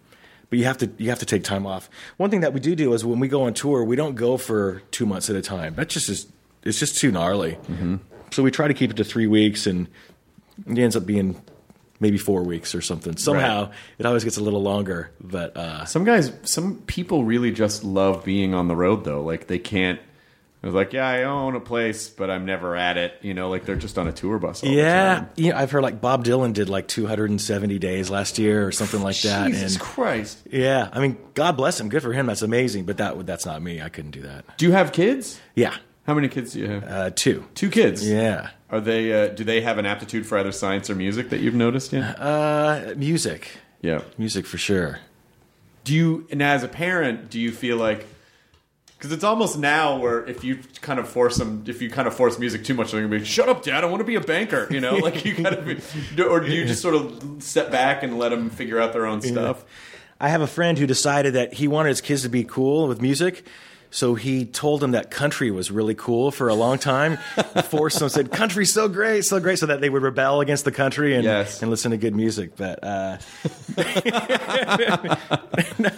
[0.50, 1.88] but you have to you have to take time off.
[2.16, 4.36] One thing that we do do is when we go on tour, we don't go
[4.36, 5.74] for two months at a time.
[5.76, 6.26] That just is
[6.62, 7.52] it's just too gnarly.
[7.52, 7.96] Mm-hmm.
[8.32, 9.88] So we try to keep it to three weeks, and
[10.66, 11.40] it ends up being
[11.98, 13.16] maybe four weeks or something.
[13.16, 17.84] Somehow it always gets a little longer, but uh, Some guys, some people really just
[17.84, 19.22] love being on the road, though.
[19.22, 20.00] Like they can't.
[20.62, 23.14] They're like, yeah, I own a place, but I'm never at it.
[23.22, 24.62] You know, like they're just on a tour bus.
[24.62, 25.30] All The yeah, time.
[25.36, 29.18] you I've heard like Bob Dylan did like 270 days last year or something like
[29.22, 29.46] that.
[29.48, 30.38] Jesus and Christ.
[30.50, 32.26] yeah, I mean, God bless him, good for him.
[32.26, 32.84] That's amazing.
[32.84, 33.80] But that that's not me.
[33.80, 34.44] I couldn't do that.
[34.58, 35.40] Do you have kids?
[35.54, 35.74] Yeah,
[36.06, 36.84] How many kids do you have?
[36.84, 37.44] uh, two.
[37.54, 38.08] Two kids.
[38.08, 39.12] Yeah, Are they?
[39.12, 42.18] Uh, do they have an aptitude for either science or music that you've noticed yet?
[42.20, 44.00] uh, music, yeah.
[44.18, 44.98] music for sure.
[45.84, 46.26] Do you?
[46.30, 48.06] And as a parent, do you feel like?
[48.96, 52.12] Because it's almost now where if you kind of force them, if you kind of
[52.14, 53.82] force music too much, they're gonna be, "Shut up, Dad!
[53.82, 56.52] I want to be a banker." You know, like you kind of, be, or do
[56.52, 59.64] you just sort of step back and let them figure out their own stuff?
[60.20, 63.00] I have a friend who decided that he wanted his kids to be cool with
[63.00, 63.46] music.
[63.92, 67.18] So he told them that country was really cool for a long time.
[67.70, 70.70] Forced them, said, country's so great, so great, so that they would rebel against the
[70.70, 71.60] country and, Yes.
[71.60, 72.56] and listen to good music.
[72.56, 73.18] But uh,
[75.78, 75.90] no,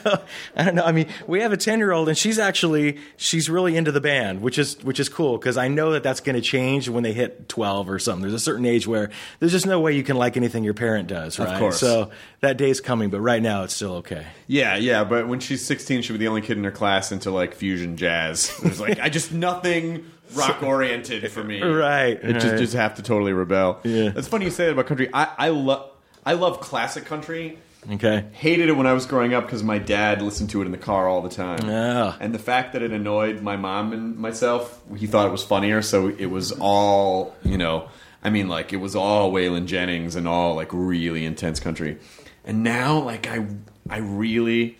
[0.56, 0.84] I don't know.
[0.84, 4.00] I mean, we have a 10 year old and she's actually, she's really into the
[4.00, 7.02] band, which is, which is cool because I know that that's going to change when
[7.02, 8.22] they hit 12 or something.
[8.22, 11.08] There's a certain age where there's just no way you can like anything your parent
[11.08, 11.58] does, right?
[11.58, 11.78] course.
[11.78, 14.26] So that day's coming, but right now it's still okay.
[14.46, 15.04] Yeah, yeah.
[15.04, 17.81] But when she's 16, she'll be the only kid in her class into like fusion
[17.86, 18.56] jazz.
[18.62, 21.62] There's like, I just nothing rock oriented for me.
[21.62, 22.58] Right, It just right.
[22.58, 23.80] just have to totally rebel.
[23.84, 24.12] Yeah.
[24.16, 25.08] It's funny you say that about country.
[25.12, 25.90] I I love
[26.24, 27.58] I love classic country.
[27.90, 28.24] Okay.
[28.32, 30.78] Hated it when I was growing up because my dad listened to it in the
[30.78, 31.68] car all the time.
[31.68, 32.16] Oh.
[32.20, 35.82] And the fact that it annoyed my mom and myself, he thought it was funnier.
[35.82, 37.88] So it was all, you know,
[38.22, 41.98] I mean, like it was all Waylon Jennings and all like really intense country.
[42.44, 43.46] And now, like I,
[43.90, 44.78] I really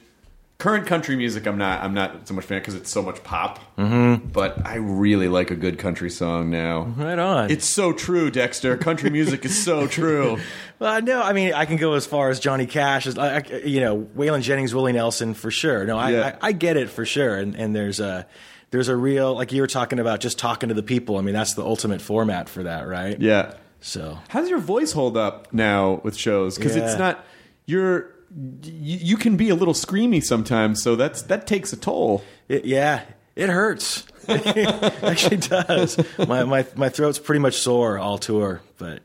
[0.62, 1.46] current country music.
[1.46, 1.82] I'm not.
[1.82, 3.58] I'm not so much fan because it's so much pop.
[3.76, 4.28] Mm-hmm.
[4.28, 6.82] But I really like a good country song now.
[6.96, 7.50] Right on.
[7.50, 8.76] It's so true, Dexter.
[8.76, 10.38] Country music is so true.
[10.78, 13.80] Well, no, I mean, I can go as far as Johnny Cash, as I, you
[13.80, 15.84] know, Waylon Jennings, Willie Nelson, for sure.
[15.84, 16.36] No, I, Yeah.
[16.40, 17.36] I, I get it for sure.
[17.36, 18.26] And, and there's a,
[18.70, 21.18] there's a real, like you were talking about, just talking to the people.
[21.18, 23.20] I mean, that's the ultimate format for that, right?
[23.20, 23.54] Yeah.
[23.80, 26.56] So How does your voice hold up now with shows?
[26.56, 26.84] Because Yeah.
[26.88, 27.24] it's not
[27.66, 32.22] you're you, can be a little screamy sometimes, so that's that takes a toll.
[32.48, 33.02] it, yeah,
[33.36, 34.04] it hurts.
[34.28, 35.98] it actually does.
[36.18, 39.02] My, my my throat's pretty much sore all tour, but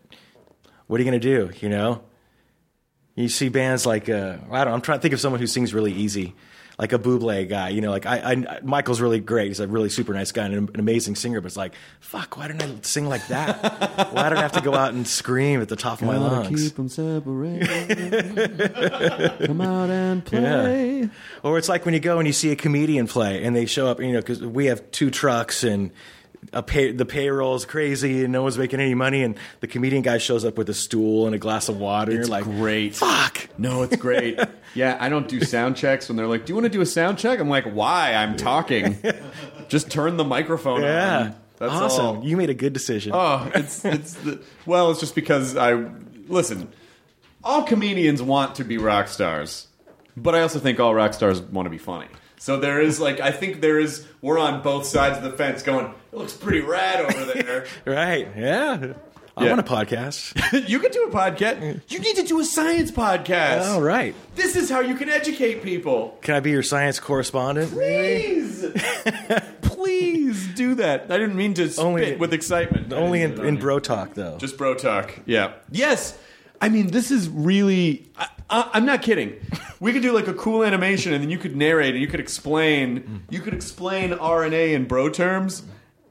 [0.88, 1.50] what are you gonna do?
[1.60, 2.04] You know,
[3.16, 4.74] you see bands like uh, I don't.
[4.74, 6.36] I'm trying to think of someone who sings really easy,
[6.80, 7.70] like a Buble guy.
[7.70, 8.18] You know, like I,
[8.48, 9.48] I Michael's really great.
[9.48, 11.42] He's a really super nice guy and an, an amazing singer.
[11.42, 14.10] But it's like, fuck, why didn't I sing like that?
[14.14, 16.72] why did I have to go out and scream at the top of my lungs?
[16.74, 18.28] them separated.
[19.46, 21.10] Come out and play.
[21.44, 23.88] Or it's like when you go and you see a comedian play and they show
[23.88, 25.92] up, you know, because we have two trucks and
[26.54, 30.04] a pay, the payroll is crazy and no one's making any money, and the comedian
[30.04, 32.12] guy shows up with a stool and a glass of water.
[32.12, 32.96] and It's you're like, great.
[32.96, 33.50] fuck.
[33.58, 34.40] No, it's great.
[34.78, 36.86] yeah, I don't do sound checks when they're like, "Do you want to do a
[36.86, 38.14] sound check?" I'm like, "Why?
[38.14, 38.98] I'm talking.
[39.68, 41.18] Just turn the microphone Yeah.
[41.20, 42.06] on." That's awesome.
[42.06, 42.24] all.
[42.24, 43.12] You made a good decision.
[43.16, 45.74] Oh, it's it's the, well, it's just because I
[46.28, 46.70] listen.
[47.44, 49.68] All comedians want to be rock stars,
[50.16, 52.08] but I also think all rock stars want to be funny.
[52.38, 55.64] So there is like I think there is we're on both sides of the fence
[55.64, 55.88] going.
[56.12, 57.66] It looks pretty rad over there.
[57.86, 58.28] Right.
[58.38, 58.94] Yeah.
[59.38, 60.68] I want a podcast.
[60.68, 61.82] you could do a podcast.
[61.90, 63.68] You need to do a science podcast.
[63.68, 64.16] All right.
[64.36, 66.18] This is how you can educate people.
[66.22, 67.72] Can I be your science correspondent?
[67.72, 68.66] Please,
[69.62, 71.04] please do that.
[71.12, 72.92] I didn't mean to spit Only- with excitement.
[72.92, 74.38] Only in, in bro talk, though.
[74.40, 75.20] Just bro talk.
[75.28, 75.54] Yeah.
[75.72, 76.18] Yes.
[76.60, 78.10] I mean, this is really.
[78.18, 79.36] I, I, I'm not kidding.
[79.80, 82.20] We could do like a cool animation, and then you could narrate, and you could
[82.20, 83.24] explain.
[83.30, 85.62] You could explain RNA in bro terms,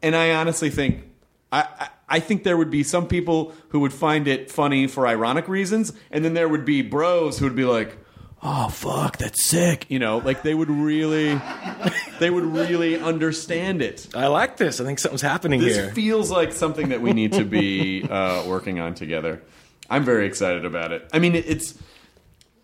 [0.01, 1.03] and I honestly think.
[1.51, 5.49] I, I, think there would be some people who would find it funny for ironic
[5.49, 7.97] reasons, and then there would be bros who would be like,
[8.43, 11.41] "Oh fuck, that's sick," you know, like they would really,
[12.21, 14.07] they would really understand it.
[14.15, 14.81] I like this.
[14.81, 15.93] I think something's happening This here.
[15.93, 19.43] feels like something that we need to be uh, working on together.
[19.91, 21.09] I'm very excited about it.
[21.13, 21.75] I mean, it- it's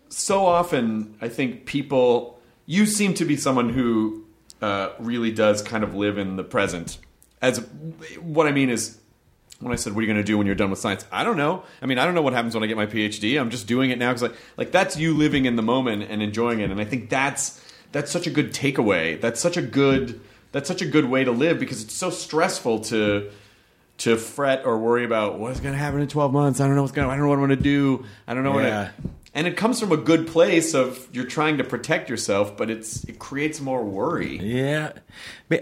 [0.09, 2.39] so often I think people.
[2.65, 4.23] You seem to be someone who
[4.61, 6.97] uh, really does kind of live in the present.
[7.41, 7.57] As
[8.21, 8.97] what I mean is,
[9.59, 11.23] when I said, "What are you going to do when you're done with science?" I
[11.23, 11.63] don't know.
[11.81, 13.39] I mean, I don't know what happens when I get my PhD.
[13.39, 16.21] I'm just doing it now because, like, like that's you living in the moment and
[16.21, 16.69] enjoying it.
[16.71, 19.19] And I think that's that's such a good takeaway.
[19.21, 20.19] That's such a good
[20.51, 23.29] that's such a good way to live because it's so stressful to
[23.99, 26.59] to fret or worry about what's going to happen in 12 months.
[26.59, 27.07] I don't know what's going.
[27.07, 28.05] to I don't know what I'm going to do.
[28.27, 28.89] I don't know Yeah.
[28.91, 29.05] what.
[29.05, 32.69] I, and it comes from a good place of you're trying to protect yourself, but
[32.69, 34.37] it's it creates more worry.
[34.37, 34.93] Yeah,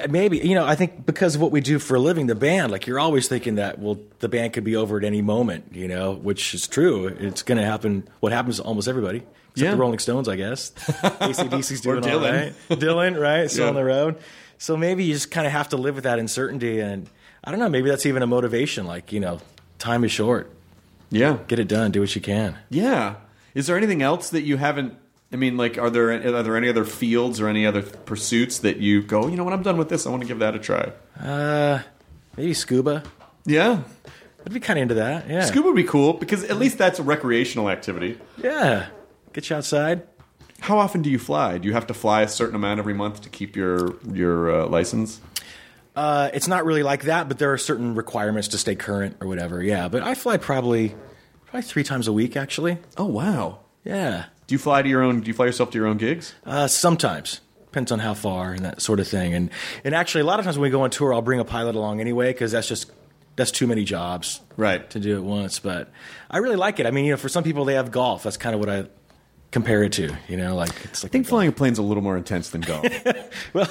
[0.10, 0.66] maybe you know.
[0.66, 3.28] I think because of what we do for a living, the band, like you're always
[3.28, 6.68] thinking that well, the band could be over at any moment, you know, which is
[6.68, 7.08] true.
[7.08, 8.08] It's going to happen.
[8.20, 9.72] What happens to almost everybody, except Yeah.
[9.72, 10.72] the Rolling Stones, I guess.
[11.22, 12.32] AC/DC's doing all Dylan.
[12.70, 12.80] right.
[12.80, 13.50] Dylan, right?
[13.50, 13.70] Still Yeah.
[13.70, 14.18] on the road.
[14.58, 17.10] So maybe you just kind of have to live with that uncertainty, and
[17.44, 17.70] I don't know.
[17.70, 18.86] Maybe that's even a motivation.
[18.86, 19.40] Like you know,
[19.80, 20.52] time is short.
[21.10, 21.92] Yeah, Get it done.
[21.92, 22.58] Do what you can.
[22.70, 23.16] yeah.
[23.54, 24.96] Is there anything else that you haven't?
[25.34, 28.78] I mean, like, are there are there any other fields or any other pursuits that
[28.78, 29.28] you go?
[29.28, 30.92] You know, when I'm done with this, I want to give that a try.
[31.20, 31.80] Uh,
[32.36, 33.04] maybe scuba.
[33.46, 33.84] Yeah,
[34.46, 35.30] I'd be kind of into that.
[35.30, 35.46] Yeah.
[35.46, 38.18] scuba would be cool because at least that's a recreational activity.
[38.38, 38.88] Yeah.
[39.34, 40.04] Get you outside.
[40.60, 41.58] How often do you fly?
[41.58, 44.66] Do you have to fly a certain amount every month to keep your your uh,
[44.68, 45.22] license?
[45.96, 49.28] Uh, it's not really like that, but there are certain requirements to stay current or
[49.28, 49.62] whatever.
[49.62, 50.96] Yeah, but I fly probably
[51.52, 52.78] probably three times a week actually.
[52.98, 53.60] Oh wow!
[53.86, 55.22] Yeah, Do you fly to your own?
[55.22, 56.34] Do you fly yourself to your own gigs?
[56.46, 59.34] uh, sometimes depends on how far and that sort of thing.
[59.34, 59.50] And
[59.84, 61.76] and actually, a lot of times when we go on tour, I'll bring a pilot
[61.76, 62.92] along anyway because that's just
[63.38, 64.88] that's too many jobs Right.
[64.90, 65.60] to do at once.
[65.60, 65.90] But
[66.30, 66.86] I really like it.
[66.86, 68.24] I mean, you know, for some people they have golf.
[68.24, 68.86] That's kind of what I
[69.52, 70.16] compare it to.
[70.28, 72.62] You know, like it's like I think flying a plane's a little more intense than
[72.62, 72.86] golf.
[73.54, 73.70] well.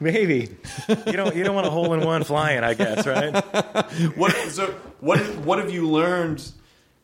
[0.00, 0.48] Maybe
[0.88, 3.32] you don't you don't want a hole in one flying, I guess, right?
[4.16, 4.66] what so
[4.98, 6.44] what what have you learned?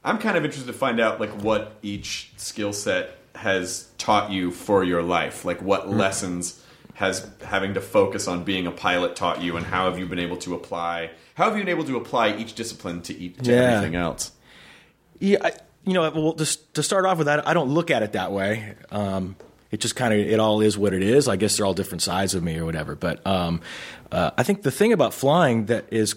[0.05, 4.51] I'm kind of interested to find out like what each skill set has taught you
[4.51, 5.45] for your life.
[5.45, 6.63] Like what lessons
[6.95, 10.19] has having to focus on being a pilot taught you, and how have you been
[10.19, 11.11] able to apply?
[11.35, 13.59] How have you been able to apply each discipline to each to Yeah.
[13.77, 14.33] everything else?
[15.19, 15.53] Yeah, I,
[15.85, 18.33] you know, well, just to start off with that, I don't look at it that
[18.33, 18.75] way.
[18.91, 19.37] Um,
[19.71, 21.29] it just kind of it all is what it is.
[21.29, 22.95] I guess they're all different sides of me or whatever.
[22.97, 23.61] But um,
[24.11, 26.17] uh, I think the thing about flying that is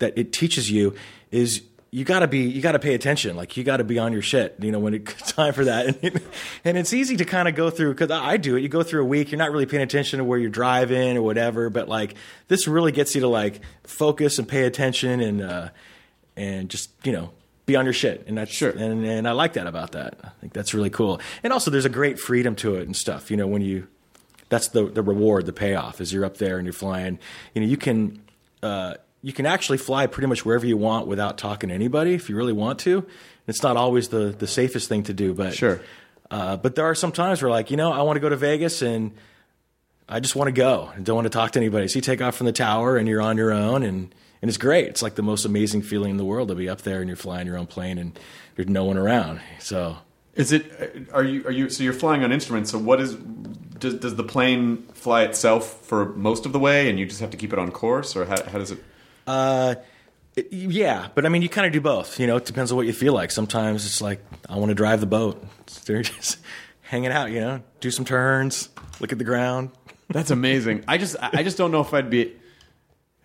[0.00, 0.94] that it teaches you
[1.30, 1.62] is
[1.92, 3.36] you gotta be you gotta pay attention.
[3.36, 4.56] Like you gotta be on your shit.
[4.60, 6.20] You know when it's time for that, and,
[6.64, 8.60] and it's easy to kind of go through because I do it.
[8.60, 11.22] You go through a week, you're not really paying attention to where you're driving or
[11.22, 11.68] whatever.
[11.68, 12.14] But like
[12.48, 15.68] this really gets you to like focus and pay attention and uh,
[16.36, 17.32] and just you know
[17.66, 18.24] be on your shit.
[18.28, 18.70] And that's Sure.
[18.70, 20.14] And and I like that about that.
[20.22, 21.20] I think that's really cool.
[21.42, 23.32] And also there's a great freedom to it and stuff.
[23.32, 23.88] You know when you
[24.48, 27.18] that's the the reward, the payoff is you're up there and you're flying.
[27.54, 28.22] You know, you can
[28.62, 32.28] uh, you can actually fly pretty much wherever you want without talking to anybody if
[32.28, 33.06] you really want to.
[33.46, 35.80] It's not always the the safest thing to do, but Sure.
[36.30, 38.36] Uh, but there are some times where like you know I want to go to
[38.36, 39.12] Vegas and
[40.08, 41.88] I just want to go and don't want to talk to anybody.
[41.88, 44.58] So you take off from the tower and you're on your own and and it's
[44.58, 44.86] great.
[44.86, 47.16] It's like the most amazing feeling in the world to be up there and you're
[47.16, 48.18] flying your own plane and
[48.56, 49.40] there's no one around.
[49.58, 49.98] So
[50.34, 51.08] Is it?
[51.12, 51.44] Are you?
[51.44, 51.68] Are you?
[51.68, 52.70] So you're flying on instruments.
[52.70, 53.16] So what is?
[53.16, 57.30] Does, does the plane fly itself for most of the way, and you just have
[57.30, 58.82] to keep it on course, or how, how does it?
[59.30, 59.74] Uh,
[60.50, 62.18] yeah, but I mean, you kind of do both.
[62.18, 63.30] You know, it depends on what you feel like.
[63.30, 65.44] Sometimes it's like I want to drive the boat.
[65.86, 66.38] They're just
[66.82, 67.30] hanging out.
[67.30, 68.68] You know, do some turns,
[69.00, 69.70] look at the ground.
[70.08, 70.84] That's amazing.
[70.88, 72.26] I just I just don't know if I'd be.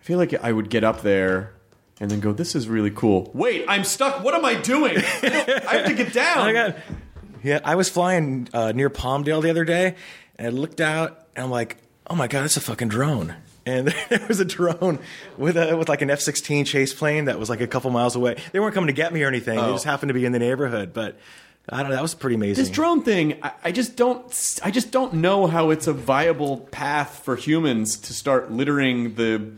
[0.00, 1.52] I feel like I would get up there
[2.00, 4.22] and then go, "This is really cool." Wait, I'm stuck.
[4.22, 4.96] What am I doing?
[4.96, 6.38] I, I have to get down.
[6.38, 6.76] I got,
[7.42, 9.96] yeah, I was flying uh, near Palmdale the other day,
[10.36, 11.78] and I looked out, and I'm like,
[12.08, 13.34] oh my god, it's a fucking drone.
[13.66, 15.00] And there was a drone
[15.36, 18.36] with a with like an F-16 chase plane that was like a couple miles away.
[18.52, 19.56] They weren't coming to get me or anything.
[19.56, 19.72] They Oh.
[19.72, 20.92] just happened to be in the neighborhood.
[20.94, 21.18] But
[21.68, 21.96] I don't know.
[21.96, 22.62] That was pretty amazing.
[22.62, 24.60] this drone thing, I, I just don't.
[24.62, 29.50] I just don't know how it's a viable path for humans to start littering the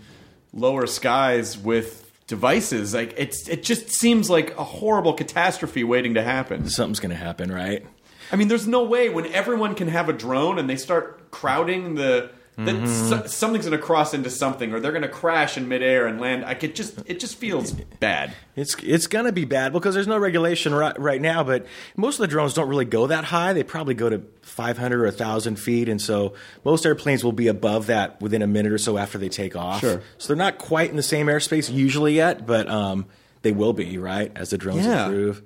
[0.54, 2.94] lower skies with devices.
[2.94, 6.68] Like it's, it just seems like a horrible catastrophe waiting to happen.
[6.70, 7.84] Something's gonna happen, right?
[8.32, 11.94] I mean, there's no way when everyone can have a drone and they start crowding
[11.96, 12.30] the.
[12.58, 13.08] That Mm-hmm.
[13.08, 16.20] so, something's going to cross into something, or they're going to crash in midair and
[16.20, 16.44] land.
[16.44, 18.32] I could just, it just feels bad.
[18.56, 21.44] It's it's gonna be bad because there's no regulation right, right now.
[21.44, 23.52] But most of the drones don't really go that high.
[23.52, 26.34] They probably go to 500 or 1,000 feet, and so
[26.64, 29.80] most airplanes will be above that within a minute or so after they take off.
[29.80, 30.02] Sure.
[30.18, 33.06] So they're not quite in the same airspace usually yet, but um,
[33.42, 35.06] they will be right as the drones Yeah.
[35.06, 35.42] improve.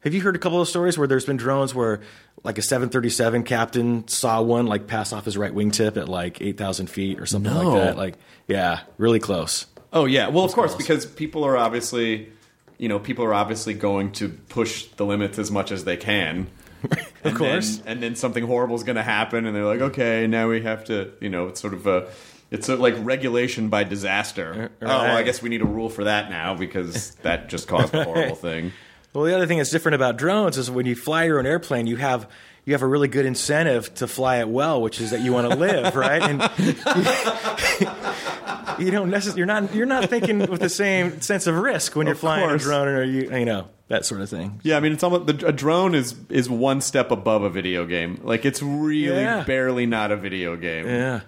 [0.00, 2.00] Have you heard a couple of stories where there's been drones where,
[2.42, 6.86] like a 737 captain saw one like pass off his right wingtip at like 8,000
[6.88, 7.62] feet or something No.
[7.70, 7.96] like that?
[7.98, 8.14] Like,
[8.46, 9.66] yeah, really close.
[9.92, 12.30] Oh yeah, well of course because people are obviously,
[12.78, 16.46] you know, people are obviously going to push the limits as much as they can.
[17.24, 17.82] of course.
[17.84, 20.82] and then something horrible is going to happen, and they're like, okay, now we have
[20.86, 22.08] to, you know, it's sort of a,
[22.50, 24.70] it's sort of like regulation by disaster.
[24.80, 27.68] Uh, oh, well, I guess we need a rule for that now because that just
[27.68, 28.72] caused a horrible thing.
[29.12, 31.86] Well, the other thing that's different about drones is when you fly your own airplane,
[31.86, 32.28] you have
[32.64, 35.50] you have a really good incentive to fly it well, which is that you want
[35.50, 36.22] to live, right?
[36.22, 36.74] And you,
[38.86, 42.06] you don't necessarily you're not you're not thinking with the same sense of risk when
[42.06, 42.62] you're Of flying course.
[42.62, 44.60] a drone or you you know that sort of thing.
[44.62, 47.86] Yeah, I mean, it's almost the, a drone is is one step above a video
[47.86, 48.20] game.
[48.22, 49.42] Like it's really Yeah.
[49.44, 50.86] barely not a video game.
[50.86, 51.20] Yeah.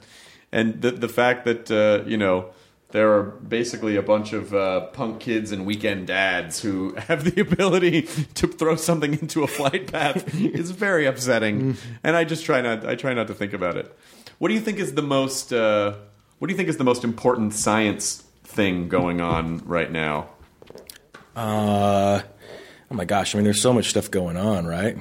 [0.53, 2.51] and the the fact that uh, you know
[2.93, 7.41] there are basically a bunch of uh, punk kids and weekend dads who have the
[7.41, 8.03] ability
[8.35, 11.77] to throw something into a flight path is very upsetting.
[12.05, 13.97] And I just try not I try not to think about it.
[14.39, 15.95] What do you think is the most uh,
[16.39, 20.29] What do you think is the most important science thing going on right now?
[21.35, 22.21] Uh,
[22.91, 23.35] oh my gosh!
[23.35, 24.97] I mean, there's so much stuff going on, right?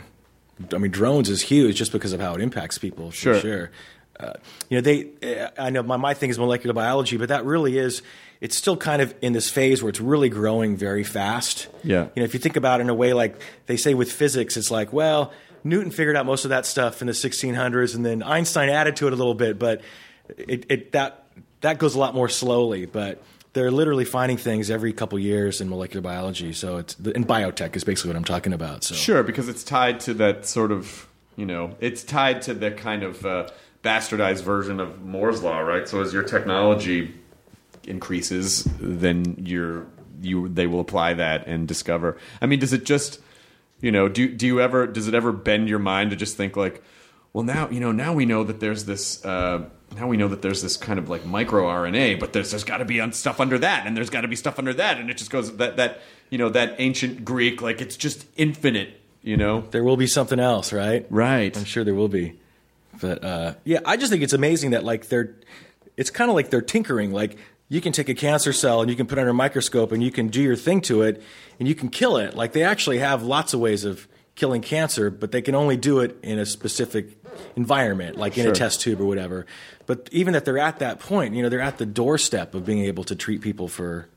[0.74, 3.10] I mean, drones is huge just because of how it impacts people.
[3.12, 3.40] For Sure.
[3.40, 3.72] sure.
[4.22, 4.34] Uh,
[4.70, 5.10] you know, they.
[5.22, 8.02] Uh, I know my my thing is molecular biology, but that really is.
[8.40, 11.68] It's still kind of in this phase where it's really growing very fast.
[11.84, 12.08] Yeah.
[12.16, 14.58] You know, if you think about it in a way like they say with physics,
[14.58, 15.32] it's like, well,
[15.64, 19.08] Newton figured out most of that stuff in the 1600s, and then Einstein added to
[19.08, 19.82] it a little bit, but
[20.38, 21.28] it, it that
[21.62, 22.86] that goes a lot more slowly.
[22.86, 23.22] But
[23.54, 26.54] they're literally finding things every couple years in molecular biology.
[26.54, 28.84] So it's in biotech is basically what I'm talking about.
[28.84, 32.72] So Sure, because it's tied to that sort of, you know, it's tied to the
[32.72, 33.50] kind of uh,
[33.84, 35.88] bastardized version of Moore's law, right?
[35.88, 37.14] So as your technology
[37.84, 39.88] increases, then your
[40.22, 42.18] you they will apply that and discover.
[42.42, 43.20] I mean, does it just,
[43.80, 46.56] you know, do do you ever does it ever bend your mind to just think
[46.56, 46.84] like,
[47.34, 49.24] well, now you know, now we know that there's this.
[49.26, 49.66] Uh,
[49.96, 52.78] now we know that there's this kind of like micro RNA, but there's there's got
[52.78, 55.18] to be stuff under that, and there's got to be stuff under that, and it
[55.18, 59.62] just goes that that you know that ancient Greek like it's just infinite, you know.
[59.72, 61.06] there will be something else, right?
[61.10, 61.56] Right.
[61.58, 62.40] I'm sure there will be.
[63.02, 65.36] But uh, yeah, I just think it's amazing that like they're,
[65.98, 67.12] it's kind of like they're tinkering.
[67.12, 67.38] Like
[67.68, 70.02] you can take a cancer cell and you can put it under a microscope and
[70.04, 71.22] you can do your thing to it
[71.60, 72.36] and you can kill it.
[72.36, 76.00] Like they actually have lots of ways of killing cancer, but they can only do
[76.00, 77.18] it in a specific
[77.56, 78.52] environment, like in Sure.
[78.52, 79.46] a test tube or whatever.
[79.86, 82.86] But even that they're at that point, you know, they're at the doorstep of being
[82.86, 84.08] able to treat people for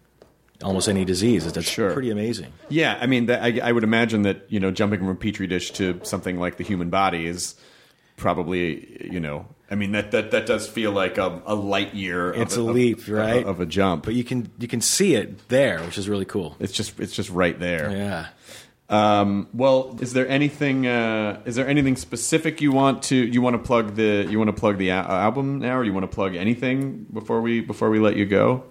[0.63, 1.51] almost any disease.
[1.53, 1.93] That's Sure.
[1.93, 2.53] pretty amazing.
[2.69, 5.73] Yeah, I mean, I, I would imagine that you know jumping from a petri dish
[5.73, 7.55] to something like the human body is
[8.17, 9.47] probably you know.
[9.71, 12.33] I mean that that, that does feel like a, a light year.
[12.33, 13.45] of It's a of- leap, of- right?
[13.45, 14.05] Of, a jump.
[14.05, 16.57] But you can you can see it there, which is really cool.
[16.61, 17.91] it's just it's just right there.
[17.91, 18.27] Yeah.
[18.91, 20.87] Um, well, is there anything?
[20.87, 24.49] Uh, is there anything specific you want to you want to plug the you want
[24.55, 27.89] to plug the a- album now, or you want to plug anything before we before
[27.89, 28.65] we let you go?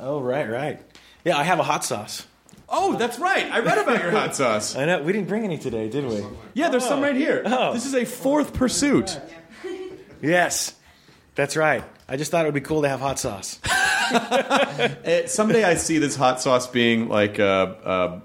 [0.00, 0.80] Oh right, right.
[1.24, 2.26] Yeah, I have a hot sauce.
[2.76, 3.46] Oh, that's right.
[3.52, 4.74] I read about your hot sauce.
[4.74, 6.24] I know we didn't bring any today, did we?
[6.54, 7.42] Yeah, there's some right here.
[7.46, 7.72] Oh.
[7.72, 9.20] This is a fourth pursuit.
[10.22, 10.74] Yes,
[11.34, 11.84] that's right.
[12.08, 13.60] I just thought it would be cool to have hot sauce.
[13.64, 17.42] Uh, someday I see this hot sauce being like uh,
[17.84, 18.20] uh,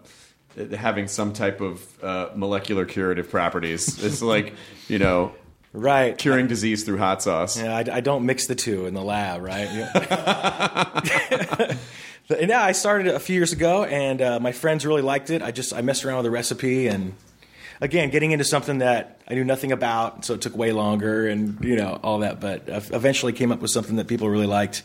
[0.77, 4.01] having some type of uh, molecular curative properties.
[4.01, 4.53] It's like
[4.87, 5.33] you know
[5.73, 6.17] Right.
[6.17, 7.59] curing disease through hot sauce.
[7.61, 9.67] Yeah, I, I don't mix the two in the lab, right?
[9.69, 11.75] Yeah.
[12.29, 15.41] But, yeah, I started a few years ago, and uh, my friends really liked it.
[15.41, 17.15] I just I messed around with the recipe, and
[17.81, 21.57] again, getting into something that I knew nothing about, so it took way longer, and
[21.65, 22.39] you know all that.
[22.39, 24.83] But uh, eventually, came up with something that people really liked,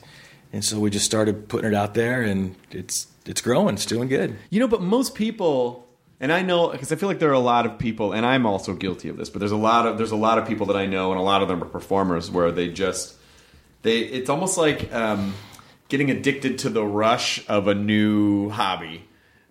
[0.54, 4.08] and so we just started putting it out there, and it's it's growing, it's doing
[4.08, 4.38] good.
[4.48, 5.86] You know, but most people,
[6.20, 8.46] and I know because I feel like there are a lot of people, and I'm
[8.46, 9.28] also guilty of this.
[9.28, 11.22] But there's a lot of there's a lot of people that I know, and a
[11.22, 13.16] lot of them are performers where they just
[13.82, 13.98] they.
[13.98, 15.34] It's almost like um,
[15.88, 19.04] getting addicted to the rush of a new hobby.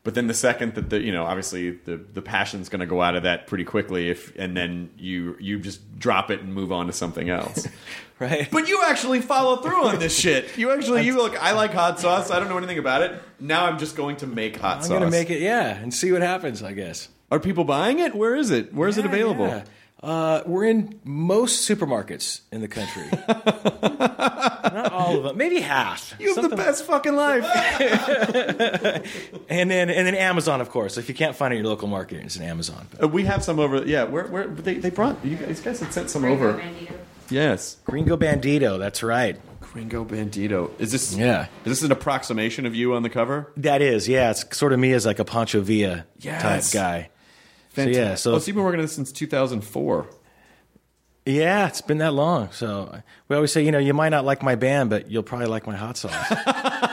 [0.03, 3.01] But then the second that the you know obviously the the passion's going to go
[3.01, 6.73] out of that pretty quickly if and then you you just drop it and move
[6.73, 7.67] on to something else.
[8.19, 8.47] Right.
[8.49, 10.55] But you actually follow through on this shit.
[10.57, 11.35] You actually you look.
[11.43, 12.31] I like hot sauce.
[12.31, 13.21] I don't know anything about it.
[13.39, 14.89] Now I'm just going to make hot I'm sauce.
[14.91, 16.63] gonna make it, yeah, and see what happens.
[16.63, 17.09] I guess.
[17.31, 18.15] Are people buying it?
[18.15, 18.73] Where is it?
[18.73, 19.47] Where is it available?
[19.47, 19.63] yeah.
[20.01, 23.09] Uh, we're in most supermarkets in the country.
[25.13, 26.13] All of them, maybe half.
[26.19, 27.45] You have the Something- best fucking life.
[29.49, 30.97] And then and then Amazon, of course.
[30.97, 32.87] If you can't find it in your local market, it's in Amazon.
[33.01, 33.85] Uh, we have some over.
[33.85, 36.61] Yeah, where where they they brought you guys, these guys had sent some over.
[37.29, 39.39] Yes, Gringo Bandito, that's right.
[39.61, 40.71] Gringo Bandito.
[40.79, 41.47] Is this Yeah.
[41.65, 43.51] Is this an approximation of you on the cover?
[43.57, 44.31] That is, yeah.
[44.31, 46.41] It's sort of me as like a Pancho Villa Yes.
[46.71, 47.09] type guy.
[47.69, 47.95] Fantastic.
[47.95, 50.07] So yeah, so oh, so you've been working on this since 2004.
[51.25, 52.49] Yeah, it's been that long.
[52.51, 55.47] So we always say, you know, you might not like my band, but you'll probably
[55.47, 56.13] like my hot sauce.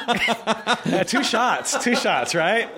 [0.86, 2.68] Yeah, two shots, two shots, right?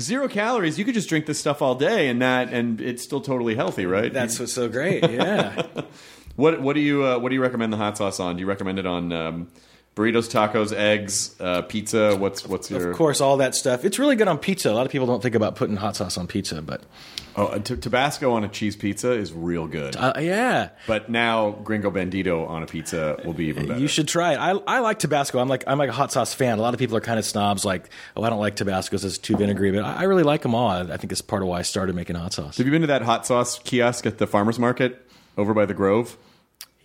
[0.00, 0.78] Zero calories.
[0.78, 3.86] You could just drink this stuff all day, and that, and it's still totally healthy,
[3.86, 4.12] right?
[4.12, 5.04] That's what's so great.
[5.10, 5.62] Yeah.
[6.36, 8.34] What what do you uh, what do you recommend the hot sauce on?
[8.36, 9.48] Do you recommend it on um,
[9.94, 12.16] burritos, tacos, eggs, uh, pizza?
[12.16, 13.84] What's what's your Of course, all that stuff.
[13.84, 14.70] It's really good on pizza.
[14.70, 16.82] A lot of people don't think about putting hot sauce on pizza, but
[17.36, 19.96] Oh, t- Tabasco on a cheese pizza is real good.
[19.96, 23.80] uh, yeah, but now Gringo Bandito on a pizza will be even better.
[23.80, 24.36] you should try it.
[24.36, 25.40] I, I like Tabasco.
[25.40, 26.58] I'm like I'm like a hot sauce fan.
[26.58, 29.18] A lot of people are kind of snobs, like oh I don't like Tabascos, it's
[29.18, 29.72] too vinegary.
[29.72, 30.68] But I, I really like them all.
[30.68, 32.56] I, I think it's part of why I started making hot sauce.
[32.58, 35.04] Have you been to that hot sauce kiosk at the farmers market
[35.36, 36.16] over by the Grove?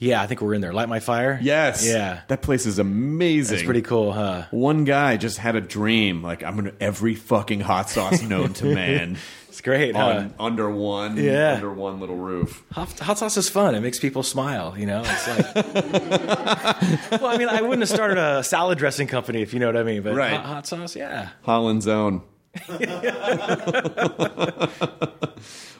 [0.01, 0.71] Yeah, I think we're in there.
[0.71, 1.37] Light my fire.
[1.41, 1.85] Yes.
[1.85, 3.57] Yeah, That place is amazing.
[3.57, 4.45] that's pretty cool, huh?
[4.51, 8.65] One guy just had a dream, like I'm gonna every fucking hot sauce known to
[8.73, 9.17] man
[9.49, 9.97] It's great.
[9.97, 10.29] Huh?
[10.39, 11.55] under one Yeah.
[11.55, 12.63] under one little roof.
[12.71, 13.75] Hot, hot sauce is fun.
[13.75, 14.73] It makes people smile.
[14.77, 15.53] You know, it's like.
[17.21, 19.75] well, I mean, I wouldn't have started a salad dressing company if you know what
[19.75, 20.01] I mean.
[20.01, 20.31] But Right.
[20.31, 21.29] hot, hot sauce, yeah.
[21.41, 22.21] Holland's own.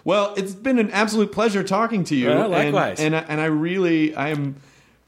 [0.03, 2.27] well, it's been an absolute pleasure talking to you.
[2.27, 2.99] Well, and- likewise.
[2.99, 4.55] And, I- and I really, I am,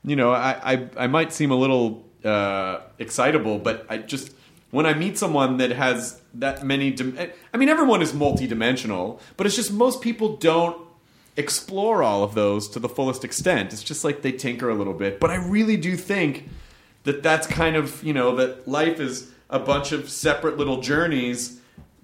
[0.04, 4.34] you know, I, I, I might seem a little uh, excitable, but I just
[4.72, 7.18] when I meet someone that has that many, dim-
[7.54, 10.78] I mean, everyone is multidimensional, but it's just most people don't
[11.36, 13.74] explore all of those to the fullest extent.
[13.74, 15.20] It's just like they tinker a little bit.
[15.20, 16.48] But I really do think
[17.04, 21.60] that that's kind of, you know, that life is a bunch of separate little journeys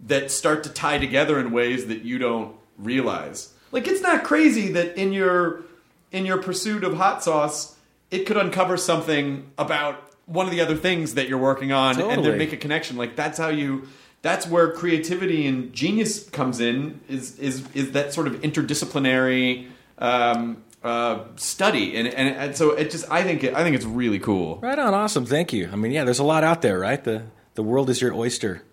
[0.06, 3.54] that start to tie together in ways that you don't realize.
[3.72, 5.64] Like it's not crazy that in your
[6.12, 7.76] in your pursuit of hot sauce,
[8.12, 12.24] it could uncover something about one of the other things that you're working on and
[12.24, 12.98] then make a connection.
[12.98, 13.88] Like that's how you
[14.22, 19.70] that's where creativity and genius comes in is is is that sort of interdisciplinary
[20.00, 23.86] um, uh, study and, and and so it just I think it, I think it's
[23.86, 24.58] really cool.
[24.58, 24.94] Right on.
[24.94, 25.26] Awesome.
[25.26, 25.70] Thank you.
[25.72, 27.04] I mean, yeah, there's a lot out there, right?
[27.04, 27.24] The
[27.56, 28.64] the world is your oyster.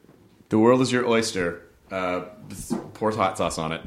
[0.51, 1.64] The world is your oyster.
[1.95, 3.81] Uh, just pour hot sauce on it.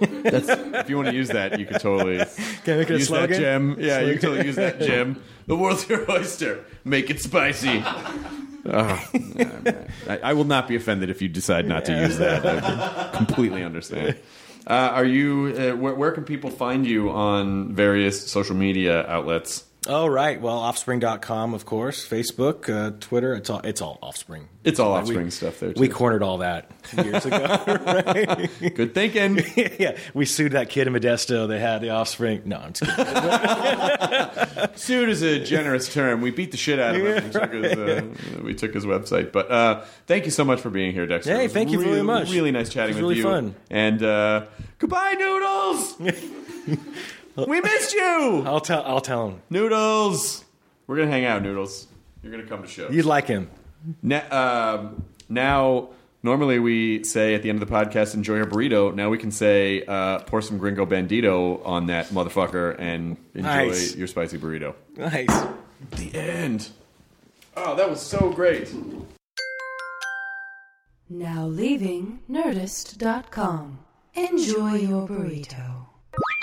[0.00, 2.16] That's, if you want to use that, you could totally
[2.64, 3.40] Can I make it a use that slogan?
[3.40, 3.76] gem.
[3.78, 5.22] Yeah, you can totally use that gem.
[5.46, 6.64] The world's your oyster.
[6.84, 7.80] Make it spicy.
[8.66, 9.08] Oh.
[10.08, 12.44] I, I will not be offended if you decide not to use that.
[12.44, 14.18] I completely understand.
[14.66, 15.54] Uh, are you?
[15.56, 19.64] Uh, where, where can people find you on various social media outlets?
[19.90, 23.34] Oh right, well, offspring.com, of course, Facebook, uh, Twitter.
[23.34, 24.46] It's all it's all Offspring.
[24.62, 25.72] It's all We- offspring stuff there.
[25.72, 25.80] Too.
[25.80, 28.46] We cornered all that years ago.
[28.74, 29.40] Good thinking.
[29.78, 32.42] yeah, we sued that kid in Modesto that had the Offspring.
[32.44, 34.68] No, I'm just kidding.
[34.76, 36.20] Sued is a generous term.
[36.20, 37.24] We beat the shit out of him.
[37.24, 38.02] we, took his, uh,
[38.42, 39.32] we took his website.
[39.32, 41.34] But uh, thank you so much for being here, Dexter.
[41.34, 42.30] Hey, thank you very much.
[42.30, 43.52] Really nice chatting It was with really you.
[43.52, 43.54] fun.
[43.70, 44.46] And uh,
[44.78, 45.96] goodbye, Noodles.
[47.46, 48.82] We missed you, I'll tell.
[48.84, 49.42] I'll tell him.
[49.50, 50.44] Noodles.
[50.86, 51.86] We're gonna hang out, Noodles.
[52.22, 52.92] You're gonna come to shows.
[52.94, 53.50] You'd like him.
[54.02, 55.90] Na- um, now,
[56.22, 58.94] normally we say at the end of the podcast, enjoy your burrito.
[58.94, 63.94] Now we can say, uh, pour some gringo bandito on that motherfucker and enjoy Nice.
[63.94, 64.74] your spicy burrito.
[64.96, 65.28] Nice.
[65.92, 66.70] The end.
[67.56, 68.72] Oh, that was so great.
[71.10, 73.78] Now leaving Nerdist.com.
[74.14, 75.77] Enjoy your burrito.